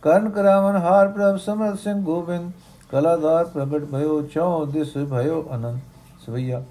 [0.02, 2.50] ਕਰਨ ਕਰਾਵਨ ਹਾਰ ਪ੍ਰਭ ਸਮਰਤ ਸਿੰਘ ਗੋਬਿੰਦ,
[2.90, 5.78] ਕਲਾਦਾਰ ਪ੍ਰਗਟ ਭਇਓ ਚਉ ਦਿਸ ਭਇਓ ਅਨੰਦ
[6.26, 6.62] ਸਵਈਆ।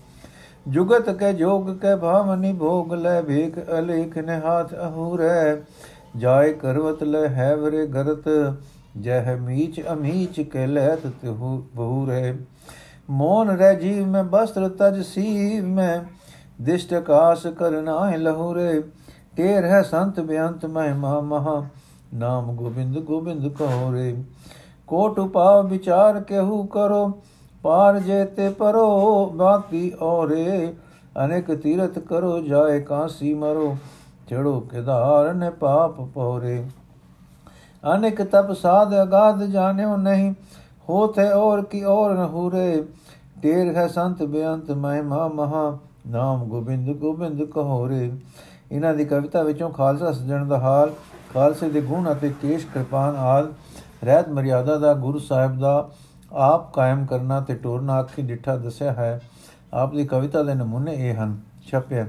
[0.67, 5.55] ਜੁਗਤ ਕੈ ਜੋਗ ਕੈ ਭਾਵਨਿ ਭੋਗ ਲੈ ਭੇਖ ਅਲੇਖ ਨੇ ਹਾਥ ਅਹੂਰੈ,
[6.17, 8.29] ਜਾਇ ਕਰਵਤ ਲੈ ਹੈ ਵਰੇ ਗਰਤ,
[8.97, 12.33] ਜਹ ਮੀਚ ਅਮੀਚ ਕੈ ਲੈਤ ਤਿਹੁ ਬਹੁਰੇ।
[13.09, 15.99] ਮੋਨ ਰਹਿ ਜੀਵ ਮੈਂ ਬਸਤਰ ਤਜ ਸੀਵ ਮੈਂ,
[16.61, 18.81] ਦਿਸ਼ਟ ਕਾਸ ਕਰਨਾ ਲਹੂਰੇ
[19.37, 21.61] ਤੇਰ ਹੈ ਸੰਤ ਬਿਆੰਤ ਮਹਿਮਾ ਮਹਾ।
[22.13, 24.15] ਨਾਮ ਗੋਬਿੰਦ ਗੋਬਿੰਦ ਕਹੋ ਰੇ।
[24.87, 27.11] ਕੋਟ ਉਪਾਵ ਵਿਚਾਰ ਕਹੂ ਕਰੋ,
[27.63, 30.73] ਪਾਰ ਜੇ ਤੇ ਪਰੋ, ਬਾਕੀ ਔਰੇ।
[31.25, 33.75] ਅਨੇਕ ਤੀਰਤ ਕਰੋ, ਜਾਏ ਕਾਂਸੀ ਮਰੋ
[34.29, 36.63] ਚੜੋ ਕਿਦਾਰ ਨੇ ਪਾਪ ਪੋਰੇ
[37.83, 40.33] ਅਨੇਕ ਤਪ ਸਾਧ ਅਗਾਧ ਜਾਣਿਓ ਨਹੀਂ
[40.89, 42.83] ਹੋਤੇ ਔਰ ਕੀ ਔਰ ਨ ਹੂਰੇ।
[43.41, 48.11] ਤੇਰ ਹੈ ਸੰਤ ਬੇਅੰਤ ਮਹਿਮਾ ਮਹਾ, ਨਾਮ ਗੋਬਿੰਦ ਗੋਬਿੰਦ ਕਹੋ ਰੇ।
[48.71, 50.91] ਇਹਨਾਂ ਦੀ ਕਵਿਤਾ ਵਿੱਚੋਂ ਖਾਲਸਾ ਸਜਣ ਦਾ ਹਾਲ
[51.33, 53.53] ਖਾਲਸੇ ਦੇ ਗੁਣ ਅਤੇ ਕੇਸ਼ ਕਿਰਪਾਨ ਆਲ
[54.03, 55.89] ਰਹਿਤ ਮਰਿਆਦਾ ਦਾ ਗੁਰੂ ਸਾਹਿਬ ਦਾ
[56.33, 59.21] ਆਪ ਕਾਇਮ ਕਰਨਾ ਤੇ ਟੋਰਨਾ ਆਖੀ ਡਿੱਠਾ ਦੱਸਿਆ ਹੈ।
[59.73, 61.37] ਆਪ ਦੀ ਕਵਿਤਾ ਦੇ ਨਮੂਨੇ ਇਹ ਹਨ।
[61.67, 62.07] ਛਪਿਆ,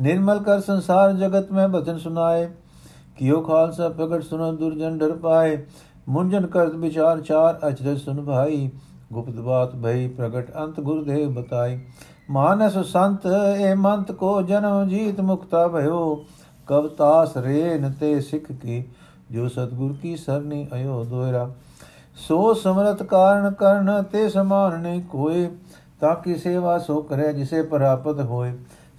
[0.00, 2.48] ਨਿਰਮਲ ਕਰ ਸੰਸਾਰ ਜਗਤ ਮੈਂ ਬਚਨ ਸੁਨਾਏ
[3.16, 5.58] ਕਿਉ ਖਾਲਸਾ ਪ੍ਰਗਟ ਸੁਨੋ ਦੁਰਜਨ ਡਰ ਪਾਏ,
[6.08, 8.70] ਮੁੰਜਨ ਕਰਤ ਵਿਚਾਰ ਚਾਰ ਅਚਰਜ ਸੁਨ ਭਾਈ,
[9.12, 11.80] ਗੁਪਤ ਬਾਤ ਭਈ ਪ੍ਰਗਟ ਅੰਤ ਗੁਰਦੇਵ ਬਤਾਈ।
[12.30, 13.20] ਮਾਨਸ ਸੰਤ
[13.58, 16.24] ਏ ਮੰਤ ਕੋ ਜਨਮ ਜੀਤ ਮੁਕਤਾ ਭਇਓ
[16.68, 18.82] ਕਬ ਤਾਸ ਰੇਨ ਤੇ ਸਿੱਖ ਕੀ,
[19.30, 21.48] ਜੋ ਸਤਗੁਰ ਕੀ ਸਰਨੀ ਅਯੋ ਦੋਇਰਾ।
[22.16, 25.48] ਸੋ ਸਮਰਤ ਕਾਰਨ ਕਰਨ ਤੇ ਸਮਾਨ ਨਹੀਂ ਕੋਏ,
[26.00, 28.52] ਤਾਂ ਕੀ ਸੇਵਾ ਸੋ ਕਰੇ ਜਿਸੇ ਪ੍ਰਾਪਤ ਹੋਏ।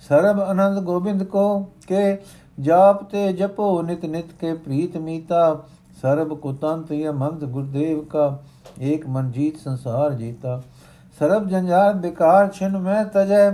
[0.09, 2.17] ਸਰਬ ਆਨੰਦ ਗੋਬਿੰਦ ਕੋ ਕੇ,
[2.59, 5.61] ਜਾਪ ਤੇ ਜਪੋ ਨਿਤ ਨਿਤ ਕੇ ਪ੍ਰੀਤ ਮੀਤਾ।
[6.01, 8.37] ਸਰਬ ਕੁਤੰਤ ਇਹ ਮੰਦ ਗੁਰਦੇਵ ਕਾ,
[8.81, 10.61] ਏਕ ਮਨ ਜੀਤ ਸੰਸਾਰ ਜੀਤਾ।
[11.19, 13.51] ਸਰਬ ਜੰਜਾਰ ਬਿਕਾਰ ਛਿਨ ਮੈਂ ਤਜੈ,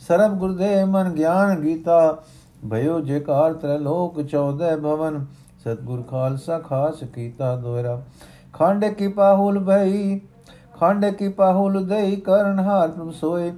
[0.00, 2.22] ਸਰਬ ਗੁਰਦੇਵ ਮਨ ਗਿਆਨ ਗੀਤਾ।
[2.70, 5.24] ਭਇਓ ਜੇਕਾਰ ਤ੍ਰੈ ਲੋਕ 14 ਭਵਨ,
[5.64, 8.00] ਸਤਗੁਰ ਖਾਲਸਾ ਖਾਸ ਕੀਤਾ ਦੋਇਰਾ।
[8.52, 10.18] ਖੰਡ ਕੀ ਪਾਹੁਲ ਭਈ,
[10.80, 13.52] ਖੰਡ ਕੀ ਪਾਹੁਲ ਦਈ ਕਰਨ ਹਾਰ ਪ੍ਰਭ ਸੋਏ।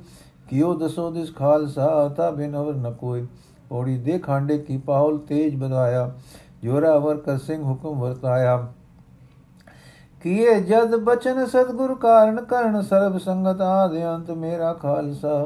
[0.49, 3.27] ਕਿਉ ਦਸੋ ਦਿਸ ਖਾਲਸਾ ਤਾ ਬਿਨ ਅਵਰ ਨ ਕੋਈ
[3.69, 6.11] ਪੌੜੀ ਦੇ ਖਾਂਡੇ ਕੀ ਪਾਹੁਲ ਤੇਜ ਬਦਾਇਆ
[6.64, 8.57] ਜੋਰਾ ਵਰ ਕਰ ਸਿੰਘ ਹੁਕਮ ਵਰਤਾਇਆ।
[10.23, 15.45] ਕੀਏ ਜਦ ਬਚਨ ਸਤਗੁਰ ਕਾਰਨ ਕਰਨ, ਸਰਬ ਸੰਗਤ ਆਦਿ ਅੰਤ ਮੇਰਾ ਖਾਲਸਾ।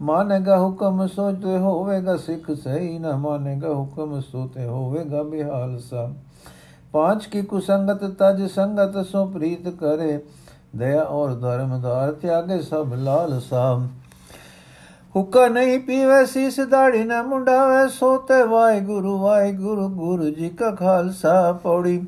[0.00, 6.06] मानेगा हुक्म सोते होवेगा, सिख सही न मानेगा हुक्म सोते होवेगा बिहाल सा।
[6.94, 10.16] पाँच की कुसंगत, तज संगत सो प्रीत करे,
[10.76, 13.88] दया और धर्म धार त्यागे सब लाल साम
[15.14, 20.70] हुक्का नहीं पीवे, शीस दाढ़ी न मुंडावे, सोते वाहे गुरु वाहे गुरु गुरु जी का
[20.72, 21.98] खालसा पौड़ी।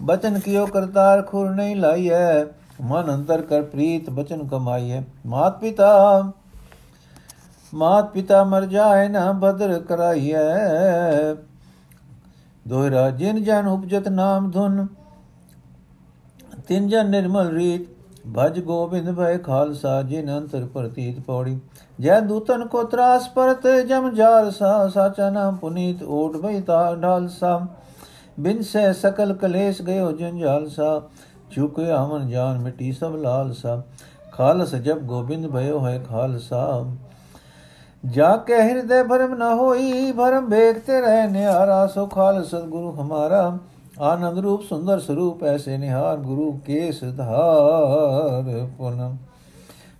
[0.00, 2.44] बचन कियो करतार, खुर नहीं लाई है
[2.82, 5.92] मन अंतर कर प्रीत, बचन कमाई है मात पिता
[7.72, 11.34] ਮਾਤ ਪਿਤਾ ਮਰ ਜਾਏ, ਨਾ ਬਦਰ ਕਰਾਈਐ।
[12.66, 14.86] ਦੋਇਰਾ ਜਿਨ ਜਨ ਉਪਜਤ ਨਾਮ ਧੁਨ,
[16.68, 17.86] ਤਿਨ ਜਨ ਨਿਰਮਲ ਰੀਤ।
[18.34, 21.58] ਭਜ ਗੋਬਿੰਦ ਭੈ ਖਾਲਸਾ, ਜਿਨ ਅੰਤਰ ਪ੍ਰਤੀਤ ਪੌੜੀ।
[21.98, 27.28] ਜੈ ਦੂਤਨ ਕੋ ਤਰਾਸ ਪਰਤ, ਜਮ ਜਾਲ ਸਾ, ਸਾਚਾ ਨਾਮ ਪੁਨੀਤ ਓਟ ਭਈ ਤਾ ਢਾਲ
[27.30, 27.60] ਸਾ
[28.38, 31.00] ਬਿਨ ਸੇ ਸਕਲ ਕਲੇਸ਼ ਗਇਓ ਜੰਜਾਲ ਸਾ
[31.50, 33.82] ਚੁਕੇ ਅਮਨ ਜਾਨ ਮਿਟੀ ਸਭ ਲਾਲ ਸਾ
[34.32, 36.84] ਖਾਲਸ ਜਬ ਗੋਬਿੰਦ ਭਇਓ ਹੈ ਖਾਲਸਾ।
[38.06, 43.58] ਜਾ ਕੇ ਹਿਰਦੇ ਭਰਮ ਨ ਹੋਈ, ਭਰਮ ਵੇਖਤੇ ਰਹਿ ਨਿਹਾਰਾ, ਸੋ ਖਾਲ ਸਤਗੁਰੂ ਹਮਾਰਾ।
[44.00, 49.16] ਆਨੰਦ ਰੂਪ ਸੁੰਦਰ ਸਰੂਪ, ਐਸੇ ਨਿਹਾਰ ਗੁਰੂ ਕੇ ਸੁਧਾਰ ਪੁਨ।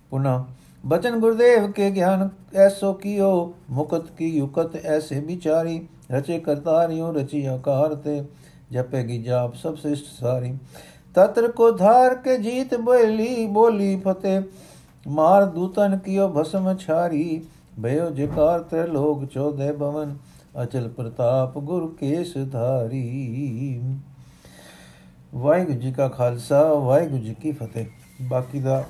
[0.09, 0.43] ਪੁਨਾ,
[0.85, 7.95] ਬਚਨ ਗੁਰਦੇਵ ਕੇ ਗਿਆਨ, ਐਸੋ ਕੀਓ, ਮੁਕਤ ਕੀ ਯੁਕਤ ਐਸੇ ਵਿਚਾਰੀ, ਰਚੇ ਕਰਤਾਰਿਓ, ਰਚੀ ਆਕਾਰ
[7.95, 8.23] ਤੇ
[8.71, 10.55] ਜਪੇਗੀ ਜਾਪ ਸਭ ਸ੍ਰਿਸ਼ਟ ਸਾਰੀ।
[11.15, 14.41] ਤਤਰ ਕੋ ਧਾਰ ਕੇ ਜੀਤ ਬੋਲੀ ਬੋਲੀ ਫਤੇ
[15.07, 17.43] ਮਾਰ ਦੂਤਨ ਕੀਓ ਭਸਮ ਛਾਰੀ।
[17.83, 20.17] ਭਇਓ ਜਿਕਾਰ ਤੇ ਲੋਕ ਚੋਦੇ ਭਵਨ
[20.63, 23.81] ਅਚਲ ਪ੍ਰਤਾਪ ਗੁਰ ਕੇਸ ਧਾਰੀ।
[25.35, 27.85] ਵਾਹਿਗੁਰੂ ਜੀ ਕਾ ਖਾਲਸਾ, ਵਾਹਿਗੁਰੂ ਜੀ ਕੀ ਫਤਿਹ।
[28.21, 28.83] ਬਾਕੀ ਦਾ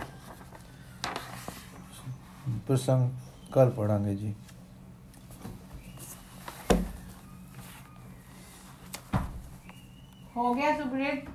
[2.67, 3.09] ਪ੍ਰਸੰਗ
[3.51, 4.33] ਕੱਲ ਪੜਾਂਗੇ ਜੀ।
[10.37, 11.29] ਹੋ ਗਿਆ ਸੁਖਰੀਤ